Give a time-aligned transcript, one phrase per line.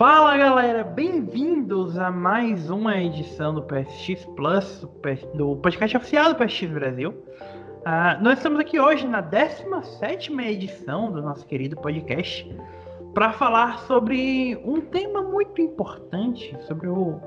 [0.00, 4.88] Fala galera, bem-vindos a mais uma edição do PSX Plus,
[5.34, 7.10] do podcast oficial do PSX Brasil.
[7.10, 12.50] Uh, nós estamos aqui hoje na 17 edição do nosso querido podcast
[13.12, 17.20] para falar sobre um tema muito importante, sobre o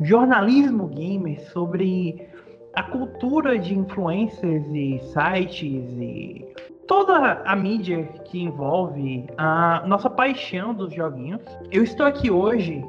[0.00, 2.26] jornalismo gamer, sobre
[2.72, 6.54] a cultura de influencers e sites e
[6.86, 11.42] toda a mídia que envolve a nossa paixão dos joguinhos.
[11.70, 12.84] Eu estou aqui hoje,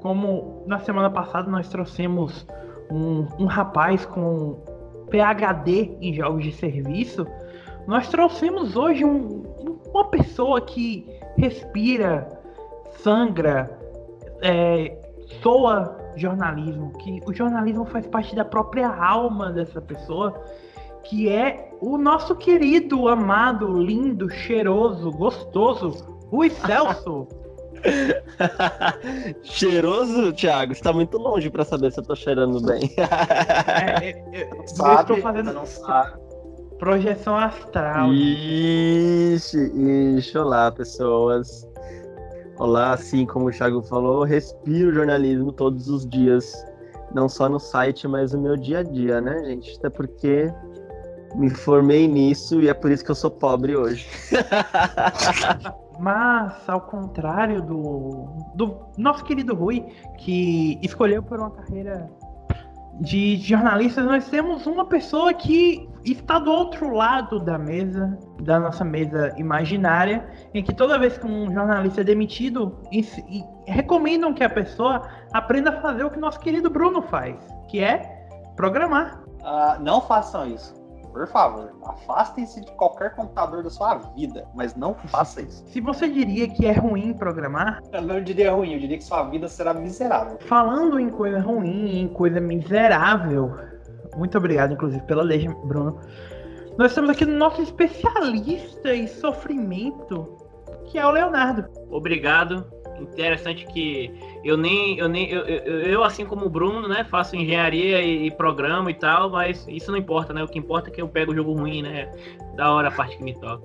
[0.00, 2.46] como na semana passada nós trouxemos
[2.90, 4.62] um, um rapaz com
[5.10, 7.26] PhD em jogos de serviço,
[7.86, 9.42] nós trouxemos hoje um,
[9.92, 12.28] uma pessoa que respira,
[13.02, 13.78] sangra,
[14.42, 14.96] é,
[15.42, 20.34] soa jornalismo, que o jornalismo faz parte da própria alma dessa pessoa
[21.04, 27.26] que é o nosso querido, amado, lindo, cheiroso, gostoso, Rui Celso.
[29.42, 30.74] Cheiroso, Thiago?
[30.74, 32.94] Você tá muito longe para saber se eu tô cheirando bem.
[32.98, 36.18] é, é, eu, sabe, eu estou fazendo não sabe.
[36.78, 38.12] projeção astral.
[38.12, 39.58] Ixi,
[40.18, 41.66] ixi, olá, pessoas.
[42.58, 46.52] Olá, assim como o Thiago falou, respiro jornalismo todos os dias.
[47.14, 49.76] Não só no site, mas no meu dia a dia, né, gente?
[49.78, 50.52] Até porque
[51.34, 54.06] me formei nisso e é por isso que eu sou pobre hoje.
[55.98, 59.84] Mas, ao contrário do, do nosso querido Rui,
[60.16, 62.10] que escolheu por uma carreira
[63.00, 68.82] de jornalista, nós temos uma pessoa que está do outro lado da mesa, da nossa
[68.82, 74.42] mesa imaginária, em que toda vez que um jornalista é demitido, e, e recomendam que
[74.42, 77.36] a pessoa aprenda a fazer o que nosso querido Bruno faz,
[77.68, 79.22] que é programar.
[79.40, 80.79] Uh, não façam isso.
[81.12, 85.64] Por favor, afastem-se de qualquer computador da sua vida, mas não faça isso.
[85.66, 87.80] Se você diria que é ruim programar.
[87.92, 90.38] Eu não diria ruim, eu diria que sua vida será miserável.
[90.40, 93.56] Falando em coisa ruim, em coisa miserável.
[94.16, 95.98] Muito obrigado, inclusive, pela lei, Bruno.
[96.78, 100.36] Nós estamos aqui no nosso especialista em sofrimento,
[100.86, 101.68] que é o Leonardo.
[101.90, 104.12] Obrigado interessante que
[104.44, 108.26] eu nem, eu nem, eu, eu, eu, assim como o Bruno, né, faço engenharia e,
[108.26, 110.42] e, programa e tal, mas isso não importa, né?
[110.42, 112.10] O que importa é que eu pego o jogo ruim, né?
[112.56, 113.64] Da hora a parte que me toca.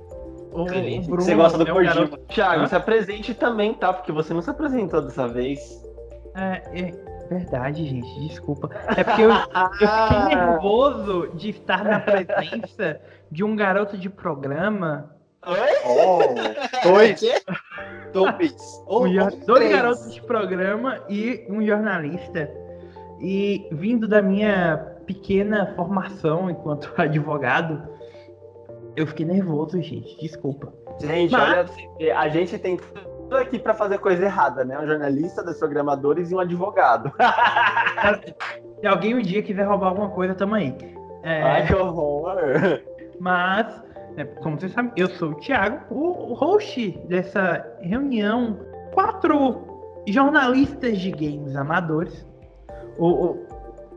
[0.51, 2.67] O, o Bruno, você gosta do é Thiago, Hã?
[2.67, 3.91] se apresente também, tá?
[3.91, 5.83] Porque você não se apresentou dessa vez.
[6.33, 8.69] É, é verdade, gente, desculpa.
[8.95, 15.14] É porque eu, eu fiquei nervoso de estar na presença de um garoto de programa
[15.45, 15.69] Oi?
[15.85, 16.19] Oh,
[16.89, 17.21] dois.
[18.11, 18.83] dois.
[18.87, 22.49] Oh, um, dois garotos de programa e um jornalista.
[23.21, 27.87] E vindo da minha pequena formação enquanto advogado,
[28.95, 30.19] eu fiquei nervoso, gente.
[30.19, 30.73] Desculpa.
[30.99, 31.69] Gente, Mas...
[31.99, 34.79] olha, a gente tem tudo aqui para fazer coisa errada, né?
[34.79, 37.11] Um jornalista, dois programadores e um advogado.
[38.79, 40.75] Se alguém um dia quiser roubar alguma coisa, tamo aí.
[41.23, 41.41] É...
[41.41, 42.35] Ai, que horror!
[43.19, 43.84] Mas
[44.41, 48.59] como vocês sabem, eu sou o Thiago, o host dessa reunião.
[48.93, 49.67] Quatro
[50.07, 52.25] jornalistas de games amadores.
[52.97, 53.47] O, o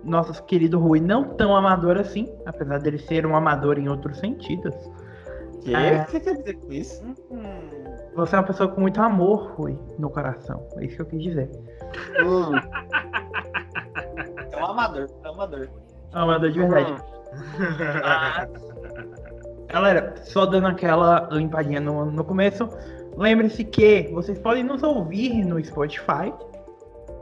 [0.03, 4.75] nosso querido Rui não tão amador assim, apesar dele ser um amador em outros sentidos.
[5.62, 5.75] Que?
[5.75, 7.05] É, o que você quer dizer com isso?
[7.31, 7.69] Hum.
[8.17, 10.67] Você é uma pessoa com muito amor, Rui, no coração.
[10.78, 11.51] É isso que eu quis dizer.
[12.25, 12.57] Hum.
[14.51, 15.69] É um amador, é um amador.
[16.12, 16.93] É um amador de verdade.
[16.93, 17.19] Hum.
[18.03, 18.49] Ah.
[19.69, 22.69] Galera, só dando aquela limpadinha no, no começo,
[23.17, 26.33] lembre-se que vocês podem nos ouvir no Spotify,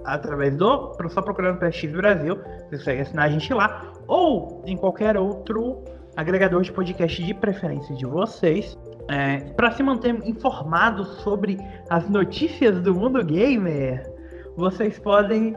[0.05, 0.97] através do.
[1.09, 5.83] Só procurando PSX Brasil, vocês conseguem assinar a gente lá, ou em qualquer outro
[6.17, 8.79] agregador de podcast de preferência de vocês.
[9.09, 11.59] É, para se manter informados sobre
[11.91, 14.09] as notícias do mundo gamer,
[14.57, 15.57] vocês podem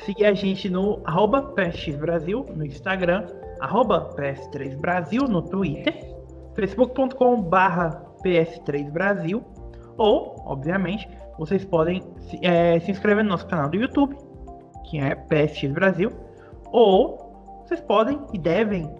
[0.00, 1.54] seguir a gente no arroba
[1.98, 3.26] Brasil no Instagram
[3.60, 6.16] arroba PS3 Brasil no Twitter,
[6.54, 9.44] facebook.com barra PS3 Brasil,
[9.96, 11.08] ou, obviamente,
[11.38, 12.02] vocês podem
[12.42, 14.16] é, se inscrever no nosso canal do YouTube,
[14.88, 16.10] que é PSX Brasil,
[16.72, 18.90] ou vocês podem e devem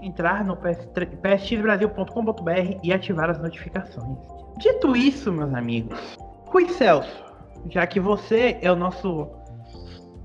[0.00, 4.18] entrar no psxbrasil.com.br e ativar as notificações.
[4.58, 7.24] Dito isso, meus amigos, Rui Celso,
[7.68, 9.28] já que você é o nosso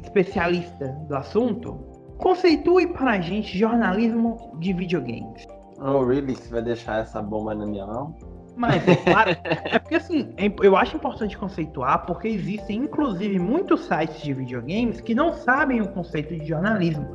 [0.03, 5.45] especialista do assunto, Conceitue para a gente jornalismo de videogames.
[5.79, 6.35] Oh, really?
[6.35, 8.15] Você vai deixar essa bomba na minha mão?
[8.55, 13.81] Mas, é claro, é porque assim, é eu acho importante conceituar, porque existem inclusive muitos
[13.81, 17.07] sites de videogames que não sabem o conceito de jornalismo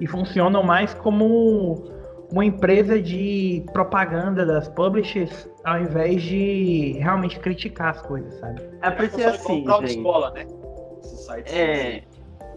[0.00, 1.92] e funcionam mais como
[2.30, 8.62] uma empresa de propaganda das publishers ao invés de realmente criticar as coisas, sabe?
[8.82, 10.46] É porque Só assim, gente, escola, né?
[11.00, 11.52] Esses sites.
[11.52, 12.02] É,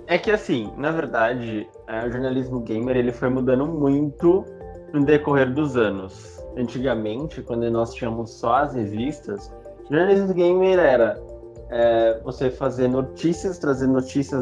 [0.07, 4.45] é que assim, na verdade, é, o jornalismo gamer ele foi mudando muito
[4.93, 6.41] no decorrer dos anos.
[6.57, 9.51] Antigamente, quando nós tínhamos só as revistas,
[9.89, 11.21] o jornalismo gamer era
[11.69, 14.41] é, você fazer notícias, trazer notícias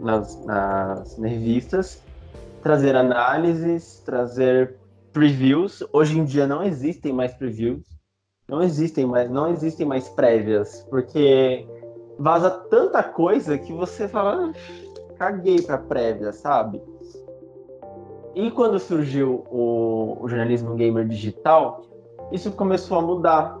[0.00, 2.02] nas, nas revistas,
[2.62, 4.76] trazer análises, trazer
[5.12, 5.84] previews.
[5.92, 7.82] Hoje em dia não existem mais previews,
[8.48, 11.66] não existem mais, não existem mais prévias, porque
[12.18, 14.91] vaza tanta coisa que você fala, "Ah,
[15.22, 16.82] caguei pra prévia, sabe?
[18.34, 21.82] E quando surgiu o, o jornalismo gamer digital,
[22.32, 23.56] isso começou a mudar,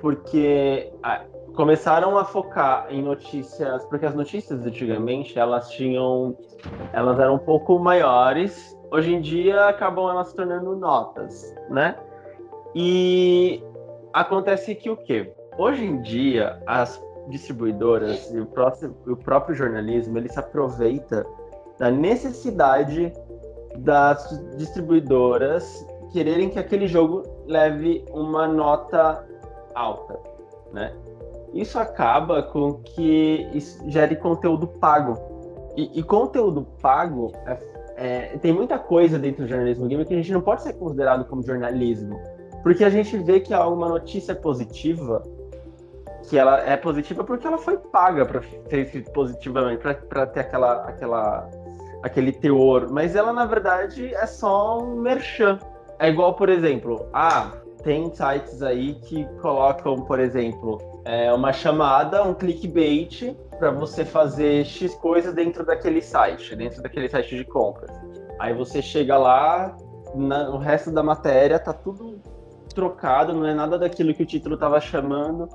[0.00, 1.24] porque ah,
[1.56, 6.36] começaram a focar em notícias, porque as notícias antigamente elas tinham,
[6.92, 8.78] elas eram um pouco maiores.
[8.92, 11.96] Hoje em dia acabam elas se tornando notas, né?
[12.72, 13.64] E
[14.12, 15.32] acontece que o quê?
[15.58, 21.26] Hoje em dia as distribuidoras e o, próximo, o próprio jornalismo ele se aproveita
[21.78, 23.12] da necessidade
[23.78, 29.24] das distribuidoras quererem que aquele jogo leve uma nota
[29.74, 30.18] alta,
[30.72, 30.92] né?
[31.54, 33.48] Isso acaba com que
[33.86, 35.18] gere conteúdo pago.
[35.76, 37.58] E, e conteúdo pago é,
[37.96, 41.24] é, tem muita coisa dentro do jornalismo gamer que a gente não pode ser considerado
[41.24, 42.20] como jornalismo.
[42.62, 45.22] Porque a gente vê que há uma notícia positiva,
[46.30, 51.50] que ela é positiva porque ela foi paga para ser positivamente, para ter aquela, aquela,
[52.04, 52.88] aquele teor.
[52.88, 55.58] Mas ela, na verdade, é só um merchan.
[55.98, 57.50] É igual, por exemplo, ah,
[57.82, 64.64] tem sites aí que colocam, por exemplo, é, uma chamada, um clickbait, para você fazer
[64.64, 67.90] X coisa dentro daquele site, dentro daquele site de compras.
[68.38, 69.76] Aí você chega lá,
[70.14, 72.20] na, o resto da matéria tá tudo
[72.72, 75.48] trocado, não é nada daquilo que o título estava chamando.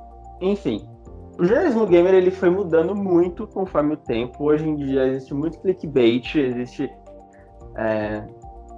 [0.45, 0.87] Enfim,
[1.39, 4.43] o jornalismo gamer ele foi mudando muito conforme o tempo.
[4.43, 6.89] Hoje em dia existe muito clickbait, existe
[7.75, 8.23] é,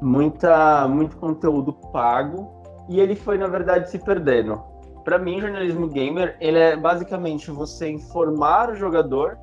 [0.01, 4.63] muita, muito conteúdo pago e ele foi na verdade se perdendo.
[5.03, 9.37] Para mim, jornalismo gamer ele é basicamente você informar o jogador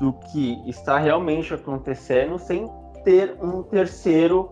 [0.00, 2.68] do que está realmente acontecendo sem
[3.04, 4.50] ter um terceiro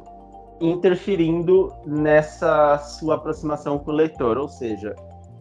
[0.61, 4.95] interferindo nessa sua aproximação com o leitor, ou seja,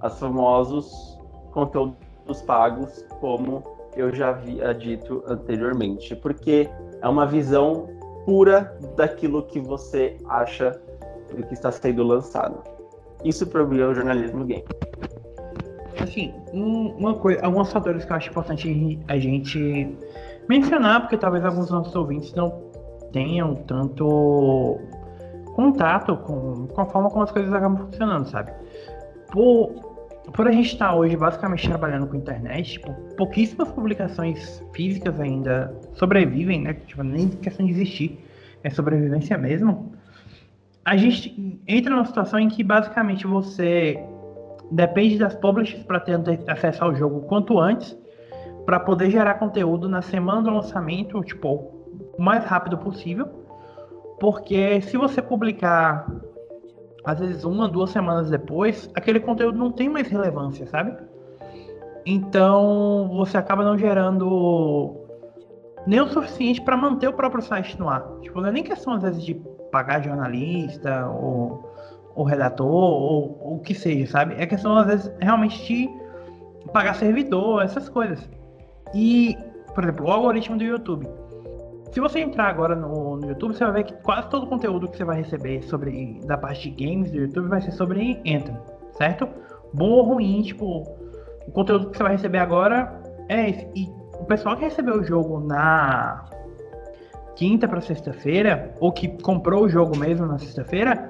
[0.03, 1.19] os famosos
[1.51, 3.63] conteúdos pagos, como
[3.95, 6.69] eu já havia dito anteriormente, porque
[7.01, 7.87] é uma visão
[8.25, 10.79] pura daquilo que você acha
[11.35, 12.63] do que está sendo lançado.
[13.23, 14.65] Isso para mim é o jornalismo game.
[16.01, 19.97] Assim, um- uma coisa, alguns fatores que eu acho importante a gente
[20.49, 22.63] mencionar, porque talvez alguns nossos ouvintes não
[23.11, 24.79] tenham tanto
[25.55, 28.51] contato com, com a forma como as coisas acabam funcionando, sabe?
[29.31, 29.92] Por,
[30.31, 36.61] por a gente estar hoje basicamente trabalhando com internet, tipo, pouquíssimas publicações físicas ainda sobrevivem,
[36.61, 36.73] né?
[36.73, 38.19] Tipo, nem questão de existir,
[38.63, 39.93] é sobrevivência mesmo.
[40.85, 44.01] A gente entra numa situação em que basicamente você
[44.71, 47.97] depende das publishers para ter acesso ao jogo quanto antes,
[48.65, 51.49] para poder gerar conteúdo na semana do lançamento, tipo,
[52.17, 53.27] o mais rápido possível.
[54.19, 56.09] Porque se você publicar
[57.05, 60.95] às vezes uma, duas semanas depois, aquele conteúdo não tem mais relevância, sabe?
[62.05, 64.95] Então você acaba não gerando
[65.85, 68.05] nem o suficiente para manter o próprio site no ar.
[68.21, 69.35] Tipo, não é nem questão às vezes de
[69.71, 71.73] pagar jornalista ou,
[72.15, 74.35] ou redator ou ou o que seja, sabe?
[74.37, 75.89] É questão às vezes realmente de
[76.71, 78.29] pagar servidor, essas coisas.
[78.93, 79.37] E,
[79.73, 81.07] por exemplo, o algoritmo do YouTube.
[81.93, 84.87] Se você entrar agora no, no YouTube, você vai ver que quase todo o conteúdo
[84.87, 88.57] que você vai receber sobre da parte de games do YouTube vai ser sobre Anthem,
[88.97, 89.29] certo?
[89.71, 90.81] Bom ou ruim, tipo,
[91.47, 93.69] o conteúdo que você vai receber agora é esse.
[93.75, 93.87] E
[94.19, 96.25] o pessoal que recebeu o jogo na
[97.35, 101.07] quinta para sexta-feira, ou que comprou o jogo mesmo na sexta-feira,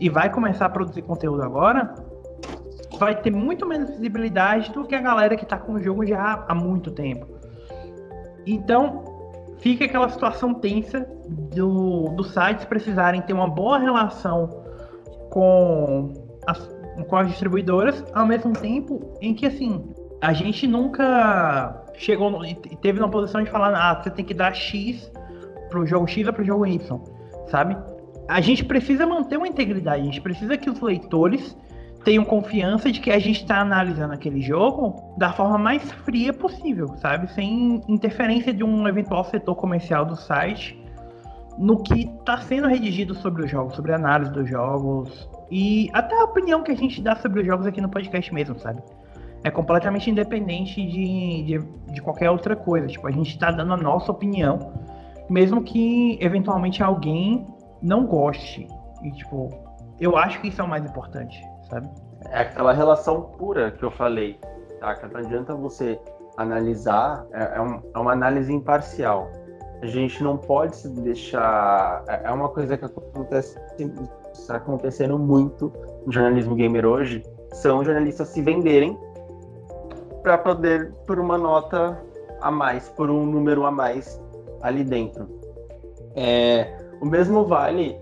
[0.00, 1.96] e vai começar a produzir conteúdo agora,
[2.96, 6.44] vai ter muito menos visibilidade do que a galera que tá com o jogo já
[6.46, 7.26] há muito tempo.
[8.46, 9.11] Então,
[9.62, 11.06] fica aquela situação tensa
[11.54, 14.48] do, dos sites precisarem ter uma boa relação
[15.30, 16.12] com
[16.46, 16.58] as,
[17.08, 19.82] com as distribuidoras, ao mesmo tempo em que, assim,
[20.20, 24.52] a gente nunca chegou e teve na posição de falar, ah, você tem que dar
[24.52, 25.10] X
[25.70, 27.00] pro jogo X ou pro jogo Y,
[27.46, 27.76] sabe?
[28.28, 31.56] A gente precisa manter uma integridade, a gente precisa que os leitores
[32.04, 36.88] tenham confiança de que a gente está analisando aquele jogo da forma mais fria possível,
[36.96, 37.30] sabe?
[37.32, 40.80] Sem interferência de um eventual setor comercial do site
[41.58, 46.18] no que está sendo redigido sobre os jogos, sobre a análise dos jogos e até
[46.18, 48.82] a opinião que a gente dá sobre os jogos aqui no podcast mesmo, sabe?
[49.44, 51.58] É completamente independente de, de,
[51.92, 52.86] de qualquer outra coisa.
[52.86, 54.72] Tipo, a gente está dando a nossa opinião,
[55.28, 57.46] mesmo que eventualmente alguém
[57.82, 58.66] não goste.
[59.02, 59.50] E, tipo,
[60.00, 61.42] eu acho que isso é o mais importante,
[61.72, 61.88] sabe?
[62.30, 64.38] É aquela relação pura que eu falei,
[64.78, 64.94] tá?
[64.94, 65.98] Que não adianta você
[66.36, 69.30] analisar, é, é, um, é uma análise imparcial.
[69.80, 72.04] A gente não pode se deixar.
[72.06, 73.58] É, é uma coisa que acontece,
[74.32, 75.72] está acontecendo muito
[76.06, 78.98] no jornalismo gamer hoje, são jornalistas se venderem
[80.22, 81.98] para poder por uma nota
[82.40, 84.20] a mais, por um número a mais
[84.62, 85.28] ali dentro.
[86.14, 87.98] É, o mesmo vale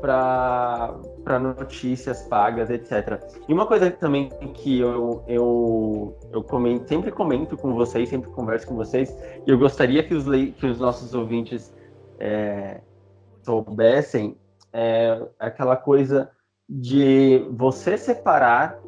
[0.00, 0.94] para
[1.38, 3.20] notícias pagas, etc.
[3.48, 8.66] E uma coisa também que eu, eu, eu comento, sempre comento com vocês, sempre converso
[8.66, 9.16] com vocês,
[9.46, 11.74] e eu gostaria que os, que os nossos ouvintes
[12.18, 12.80] é,
[13.42, 14.36] soubessem,
[14.72, 16.30] é aquela coisa
[16.68, 18.78] de você separar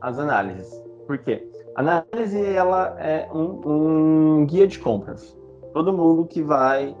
[0.00, 0.68] as análises.
[1.06, 1.48] Por quê?
[1.74, 5.36] A análise ela é um, um guia de compras.
[5.72, 6.96] Todo mundo que vai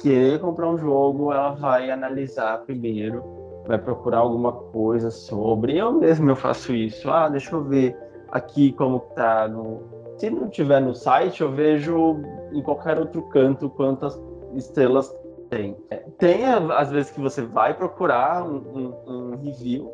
[0.00, 3.22] querer comprar um jogo, ela vai analisar primeiro,
[3.66, 5.78] vai procurar alguma coisa sobre.
[5.78, 7.10] Eu mesmo eu faço isso.
[7.10, 7.96] Ah, deixa eu ver
[8.30, 9.82] aqui como tá no.
[10.18, 12.20] Se não tiver no site, eu vejo
[12.52, 14.20] em qualquer outro canto quantas
[14.54, 15.14] estrelas
[15.50, 15.76] tem.
[16.18, 19.92] Tem às vezes que você vai procurar um, um, um review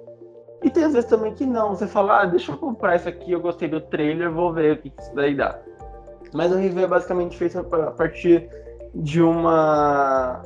[0.63, 1.71] e tem às vezes também que não.
[1.75, 4.77] Você fala, ah, deixa eu comprar isso aqui, eu gostei do trailer, vou ver o
[4.79, 5.59] que isso daí dá.
[6.33, 8.49] Mas o review é basicamente feito a partir
[8.95, 10.43] de uma.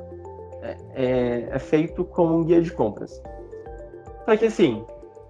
[0.64, 3.22] É, é, é feito como um guia de compras.
[4.24, 4.84] Só que assim,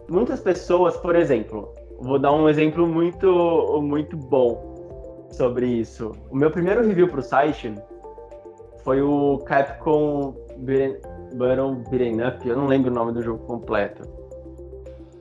[0.09, 6.13] muitas pessoas, por exemplo, vou dar um exemplo muito, muito bom sobre isso.
[6.31, 7.75] O meu primeiro review para o site
[8.85, 10.35] foi o Capcom
[11.35, 14.15] Battle Beaten Up, eu não lembro o nome do jogo completo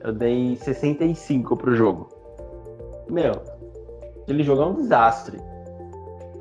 [0.04, 2.08] eu dei 65 pro jogo.
[3.08, 3.32] Meu,
[4.22, 5.38] aquele jogo é um desastre.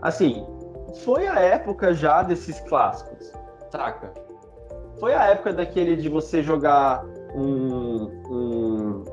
[0.02, 0.46] Assim,
[1.06, 3.32] foi a época já desses clássicos,
[3.74, 4.14] saca?
[5.00, 7.04] Foi a época daquele de você jogar
[7.34, 9.04] um, um,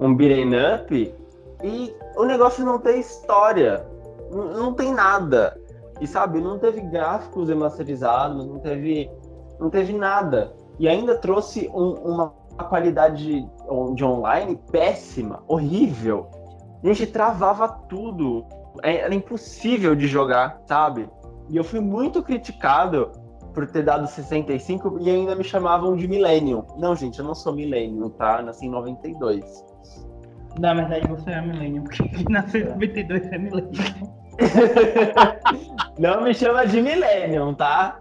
[0.00, 1.14] um beat'em up
[1.62, 3.86] e o negócio não tem história,
[4.30, 5.60] não, tem nada.
[6.00, 9.10] E sabe, não teve gráficos remasterizados, não teve,
[9.60, 10.54] não teve nada.
[10.78, 12.30] E ainda trouxe um, uma
[12.68, 13.48] qualidade de,
[13.94, 16.28] de online péssima, horrível.
[16.82, 18.46] A gente travava tudo.
[18.82, 21.10] É, era impossível de jogar, sabe?
[21.50, 23.10] E eu fui muito criticado
[23.58, 26.64] por ter dado 65 e ainda me chamavam de Millennium.
[26.78, 28.40] Não, gente, eu não sou Millennium, tá?
[28.40, 29.66] Nasci em 92.
[30.60, 34.12] Na verdade, você é Millennium, porque nasceu em 92 é Millennium.
[35.98, 37.98] não me chama de Millennium, tá?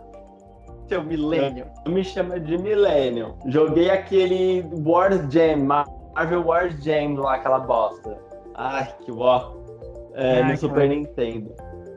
[0.87, 1.65] Seu Millennium.
[1.87, 3.33] Me chama de Millennium.
[3.47, 8.15] Joguei aquele Wars Jam, Marvel Wars Jam lá, aquela bosta.
[8.53, 9.53] Ai, que ó.
[10.13, 11.51] É, no Super Nintendo.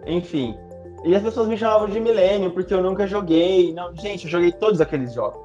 [0.06, 0.56] Enfim.
[1.04, 3.72] E as pessoas me chamavam de Millennium porque eu nunca joguei.
[3.72, 5.40] Não, gente, eu joguei todos aqueles jogos.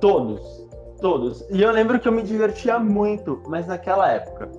[0.00, 0.64] Todos.
[1.00, 1.44] Todos.
[1.50, 4.50] E eu lembro que eu me divertia muito, mas naquela época.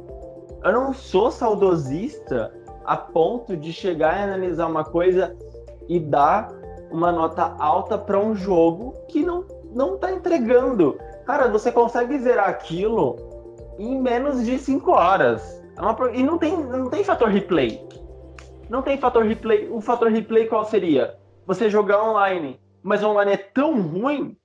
[0.64, 2.52] Eu não sou saudosista
[2.86, 5.36] a ponto de chegar e analisar uma coisa
[5.88, 6.52] e dar
[6.92, 9.44] uma nota alta para um jogo que não,
[9.74, 10.98] não tá entregando.
[11.26, 13.18] Cara, você consegue zerar aquilo
[13.78, 15.62] em menos de 5 horas.
[15.78, 17.86] É uma, e não tem, não tem fator replay.
[18.70, 19.70] Não tem fator replay.
[19.70, 21.16] O fator replay qual seria?
[21.46, 22.60] Você jogar online.
[22.82, 24.38] Mas online é tão ruim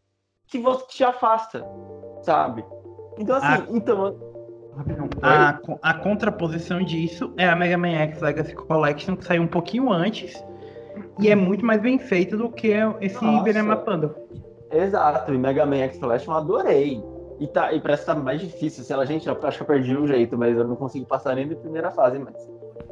[0.47, 1.65] que você te afasta,
[2.23, 2.65] sabe?
[3.19, 3.77] Então, assim, a...
[3.77, 4.31] então.
[5.21, 9.93] A, a contraposição disso é a Mega Man X Legacy Collection, que saiu um pouquinho
[9.93, 10.43] antes
[11.19, 14.15] e é muito mais bem feito do que esse Iberema Panda.
[14.71, 17.05] Exato, e Mega Man X Collection eu adorei.
[17.39, 18.85] E, tá, e parece que tá mais difícil.
[18.85, 21.35] Se ela, gente, eu acho que eu perdi o jeito, mas eu não consigo passar
[21.35, 22.35] nem da primeira fase, mas.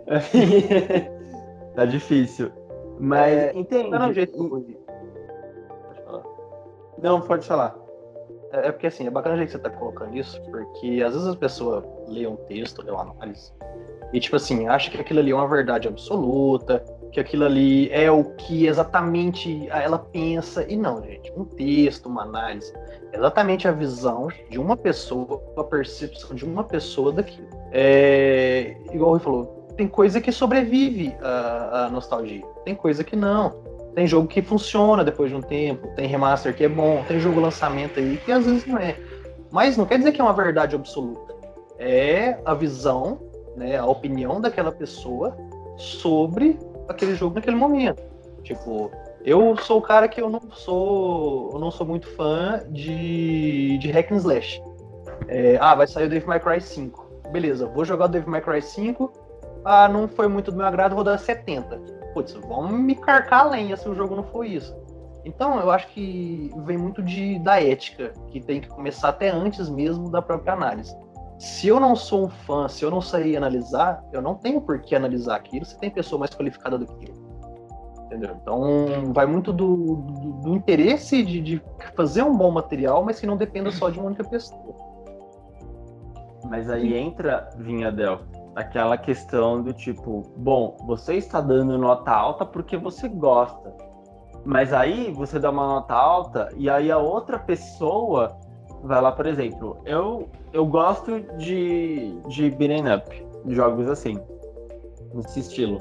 [1.79, 2.51] tá difícil.
[2.99, 3.91] Mas, é, entende?
[3.91, 4.37] Não, não, jeito.
[4.37, 6.25] Pode falar.
[7.01, 7.77] Não, pode falar.
[8.53, 11.13] É, é porque assim, é bacana o jeito que você tá colocando isso, porque às
[11.13, 13.53] vezes as pessoas lêem um texto, lêem uma análise,
[14.13, 18.11] e tipo assim, acha que aquilo ali é uma verdade absoluta, que aquilo ali é
[18.11, 20.65] o que exatamente ela pensa.
[20.69, 21.33] E não, gente.
[21.37, 22.73] Um texto, uma análise,
[23.13, 27.47] é exatamente a visão de uma pessoa, a percepção de uma pessoa daquilo.
[27.71, 33.51] É, igual o falou, tem coisa que sobrevive à, nostalgia, tem coisa que não.
[33.95, 37.39] Tem jogo que funciona depois de um tempo, tem remaster que é bom, tem jogo
[37.41, 38.97] lançamento aí que às vezes não é.
[39.53, 41.33] Mas não quer dizer que é uma verdade absoluta.
[41.79, 43.21] É a visão,
[43.57, 45.37] né, a opinião daquela pessoa
[45.77, 46.59] sobre
[46.89, 48.03] aquele jogo naquele momento.
[48.43, 48.91] Tipo,
[49.25, 51.51] eu sou o cara que eu não sou.
[51.53, 54.61] Eu não sou muito fã de, de hack and slash.
[55.29, 57.31] É, ah, vai sair o Devil May Cry 5.
[57.31, 59.28] Beleza, vou jogar o Devil May Cry 5.
[59.71, 61.79] Ah, não foi muito do meu agrado, vou dar 70.
[62.15, 64.75] Putz, vamos me carcar a lenha se o jogo não for isso.
[65.27, 69.69] Então, eu acho que vem muito de, da ética, que tem que começar até antes
[69.69, 70.97] mesmo da própria análise.
[71.39, 74.81] Se eu não sou um fã, se eu não sei analisar, eu não tenho por
[74.81, 77.15] que analisar aquilo se tem pessoa mais qualificada do que eu.
[78.07, 78.39] Entendeu?
[78.41, 81.63] Então, vai muito do, do, do interesse de, de,
[81.95, 84.75] fazer um bom material, mas que não dependa só de uma única pessoa.
[86.49, 88.21] Mas aí entra, Vinhadel,
[88.55, 93.75] aquela questão do tipo, bom, você está dando nota alta porque você gosta.
[94.45, 98.37] Mas aí você dá uma nota alta e aí a outra pessoa
[98.83, 104.19] vai lá, por exemplo, eu, eu gosto de, de beat'em up, jogos assim,
[105.13, 105.81] nesse estilo.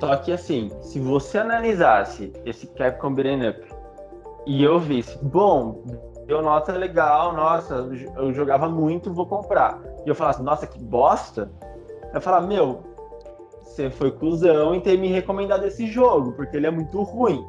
[0.00, 3.66] Só que assim, se você analisasse esse Capcom Beat'em Up
[4.46, 5.82] e eu visse, bom,
[6.26, 9.80] deu nota legal, nossa, eu jogava muito, vou comprar.
[10.04, 11.50] E eu falasse, nossa, que bosta.
[12.16, 12.80] Eu falar, meu,
[13.62, 17.44] você foi cuzão em ter me recomendado esse jogo, porque ele é muito ruim.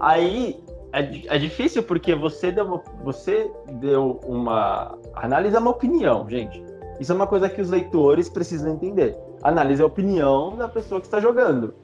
[0.00, 0.62] Aí
[0.92, 3.50] é, é difícil porque você deu, você
[3.80, 4.98] deu uma.
[5.14, 6.62] Analisa uma opinião, gente.
[7.00, 11.06] Isso é uma coisa que os leitores precisam entender analise a opinião da pessoa que
[11.06, 11.74] está jogando.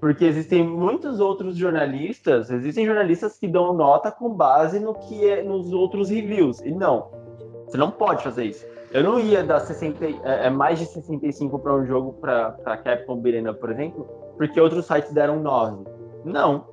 [0.00, 5.42] Porque existem muitos outros jornalistas, existem jornalistas que dão nota com base no que é
[5.42, 6.60] nos outros reviews.
[6.60, 7.10] E não,
[7.66, 8.64] você não pode fazer isso.
[8.90, 13.16] Eu não ia dar 60, é, é mais de 65 para um jogo para Capcom
[13.16, 14.04] Birena, por exemplo,
[14.36, 15.84] porque outros sites deram 9.
[16.24, 16.66] Não.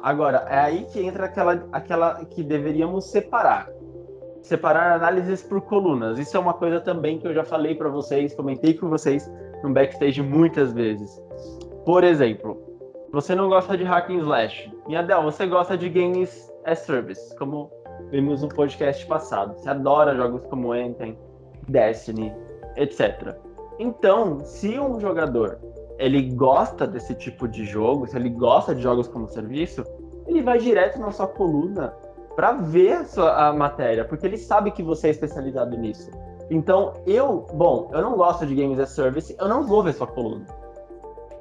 [0.00, 3.68] Agora, é aí que entra aquela, aquela que deveríamos separar
[4.44, 6.18] separar análises por colunas.
[6.18, 9.30] Isso é uma coisa também que eu já falei para vocês, comentei com vocês
[9.62, 11.18] no backstage muitas vezes.
[11.86, 12.62] Por exemplo,
[13.10, 14.70] você não gosta de hack and slash.
[14.86, 17.70] E Adel, você gosta de games as service, como
[18.10, 19.54] vimos no podcast passado.
[19.54, 21.18] Você adora jogos como Anthem,
[21.68, 22.32] Destiny,
[22.76, 23.36] etc.
[23.78, 25.58] Então, se um jogador
[25.98, 29.84] ele gosta desse tipo de jogo, se ele gosta de jogos como serviço,
[30.26, 31.94] ele vai direto na sua coluna
[32.34, 36.10] para ver a, sua, a matéria, porque ele sabe que você é especializado nisso.
[36.50, 40.06] Então, eu, bom, eu não gosto de games as service, eu não vou ver sua
[40.06, 40.44] coluna.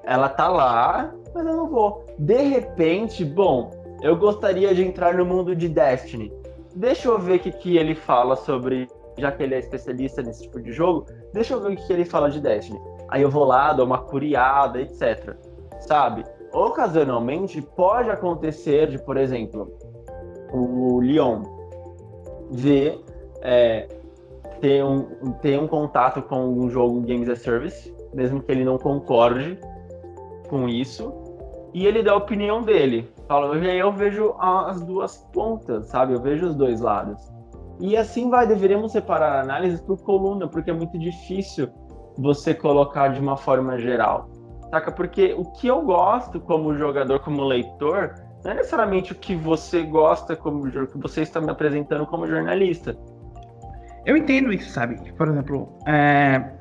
[0.04, 2.06] Ela tá lá, mas eu não vou.
[2.20, 3.72] De repente, bom,
[4.02, 6.32] eu gostaria de entrar no mundo de Destiny.
[6.76, 10.44] Deixa eu ver o que, que ele fala sobre, já que ele é especialista nesse
[10.44, 12.80] tipo de jogo, deixa eu ver o que, que ele fala de Destiny.
[13.10, 15.36] Aí eu vou lá, dou uma curiada, etc.
[15.82, 16.24] Sabe?
[16.52, 19.72] Ocasionalmente pode acontecer de, por exemplo,
[20.52, 21.44] o Lyon
[22.52, 23.04] ver
[23.42, 23.88] é,
[24.62, 28.78] ter, um, ter um contato com um jogo Games as Service, mesmo que ele não
[28.78, 29.60] concorde
[30.50, 31.14] com isso,
[31.74, 33.10] e ele dá a opinião dele.
[33.34, 36.14] Fala, e aí eu vejo as duas pontas, sabe?
[36.14, 37.20] Eu vejo os dois lados.
[37.80, 41.68] E assim vai, deveríamos separar análises por coluna, porque é muito difícil
[42.16, 44.30] você colocar de uma forma geral.
[44.70, 44.92] Saca?
[44.92, 49.82] Porque o que eu gosto como jogador, como leitor, não é necessariamente o que você
[49.82, 52.96] gosta como que você está me apresentando como jornalista.
[54.06, 55.12] Eu entendo isso, sabe?
[55.14, 56.52] Por exemplo, é...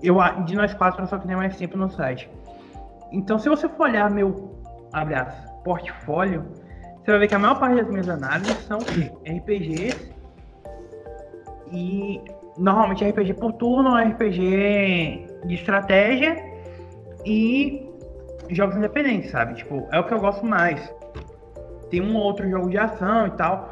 [0.00, 2.30] eu de nós quatro eu só tenho mais tempo no site.
[3.10, 4.54] Então, se você for olhar meu
[4.92, 5.14] abre
[5.70, 6.44] portfólio,
[6.98, 10.12] você vai ver que a maior parte das minhas análises são RPGs
[11.70, 12.20] e
[12.58, 16.36] normalmente RPG por turno, RPG de estratégia
[17.24, 17.88] e
[18.50, 19.54] jogos independentes, sabe?
[19.54, 20.92] Tipo, é o que eu gosto mais.
[21.88, 23.70] Tem um outro jogo de ação e tal.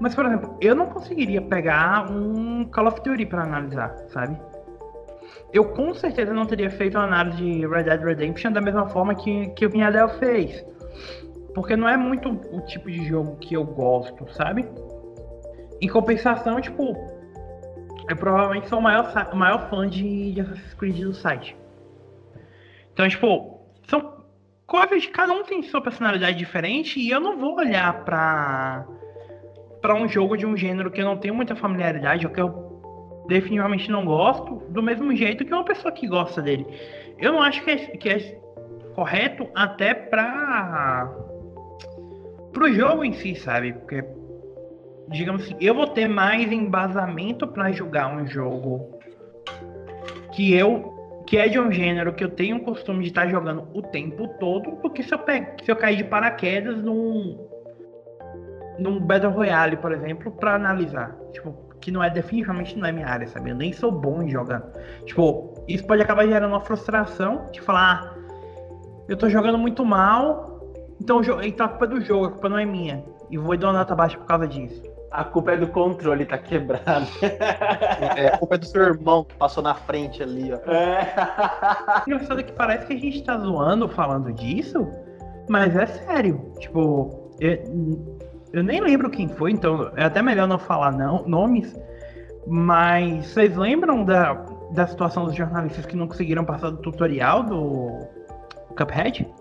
[0.00, 4.38] Mas, por exemplo, eu não conseguiria pegar um Call of Duty para analisar, sabe?
[5.52, 9.14] Eu com certeza não teria feito uma análise de Red Dead Redemption da mesma forma
[9.14, 10.64] que, que o Vinhadel fez.
[11.54, 14.68] Porque não é muito o tipo de jogo que eu gosto, sabe?
[15.80, 16.94] Em compensação, tipo,
[18.08, 21.56] eu provavelmente sou o maior, maior fã de, de Assassin's Creed do site.
[22.92, 24.24] Então, tipo, são
[24.66, 28.86] coisas, cada um tem sua personalidade diferente e eu não vou olhar pra,
[29.80, 32.74] pra um jogo de um gênero que eu não tenho muita familiaridade ou que eu
[33.28, 36.66] definitivamente não gosto, do mesmo jeito que uma pessoa que gosta dele.
[37.18, 38.43] Eu não acho que é, que é
[38.94, 41.10] correto até pra
[42.52, 43.72] pro jogo em si, sabe?
[43.72, 44.04] Porque
[45.08, 48.98] digamos assim, eu vou ter mais embasamento para julgar um jogo
[50.32, 50.94] que eu
[51.26, 54.28] que é de um gênero que eu tenho o costume de estar jogando o tempo
[54.38, 57.38] todo, porque se eu, pego, se eu cair de paraquedas num,
[58.78, 61.16] num Battle Royale, por exemplo, para analisar.
[61.32, 63.50] Tipo, que não é definitivamente não é minha área, sabe?
[63.50, 64.62] Eu nem sou bom em jogar.
[65.04, 68.13] Tipo, isso pode acabar gerando uma frustração de falar, ah,
[69.08, 70.60] eu tô jogando muito mal,
[71.00, 73.04] então, então a culpa é do jogo, a culpa não é minha.
[73.30, 74.82] E vou dar uma nota baixa por causa disso.
[75.10, 77.06] A culpa é do controle, tá quebrado.
[78.16, 80.70] É, a culpa é do seu irmão que passou na frente ali, ó.
[80.70, 81.14] É.
[82.06, 84.86] Engraçado que parece que a gente tá zoando falando disso,
[85.48, 86.52] mas é sério.
[86.58, 88.18] Tipo, eu,
[88.52, 91.74] eu nem lembro quem foi, então é até melhor não falar não, nomes.
[92.46, 94.34] Mas vocês lembram da,
[94.72, 98.06] da situação dos jornalistas que não conseguiram passar do tutorial do
[98.76, 99.32] Cuphead?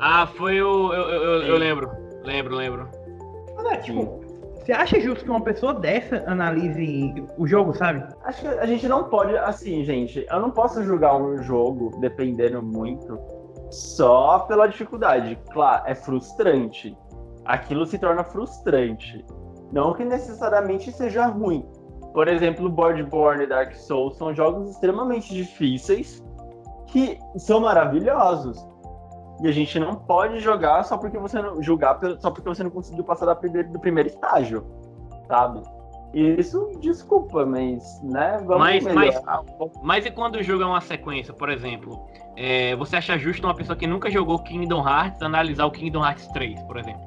[0.00, 0.92] Ah, foi o.
[0.92, 1.90] Eu, eu, eu lembro.
[2.24, 2.88] Lembro, lembro.
[3.70, 4.24] É, tipo,
[4.64, 8.02] você acha justo que uma pessoa dessa analise o jogo, sabe?
[8.24, 12.62] Acho que a gente não pode, assim, gente, eu não posso julgar um jogo dependendo
[12.62, 13.18] muito
[13.70, 15.38] só pela dificuldade.
[15.52, 16.96] Claro, é frustrante.
[17.44, 19.24] Aquilo se torna frustrante.
[19.70, 21.66] Não que necessariamente seja ruim.
[22.14, 26.24] Por exemplo, Bloodborne e Dark Souls são jogos extremamente difíceis
[26.94, 28.64] que são maravilhosos.
[29.42, 32.70] E a gente não pode jogar só porque você não julgar só porque você não
[32.70, 34.64] conseguiu passar da primeira, do primeiro estágio,
[35.26, 35.60] sabe?
[36.14, 38.40] Isso, desculpa, mas, né?
[38.46, 39.20] Vamos mas, mas,
[39.82, 42.06] mas e quando é uma sequência, por exemplo?
[42.36, 46.28] É, você acha justo uma pessoa que nunca jogou Kingdom Hearts analisar o Kingdom Hearts
[46.28, 47.02] 3, por exemplo?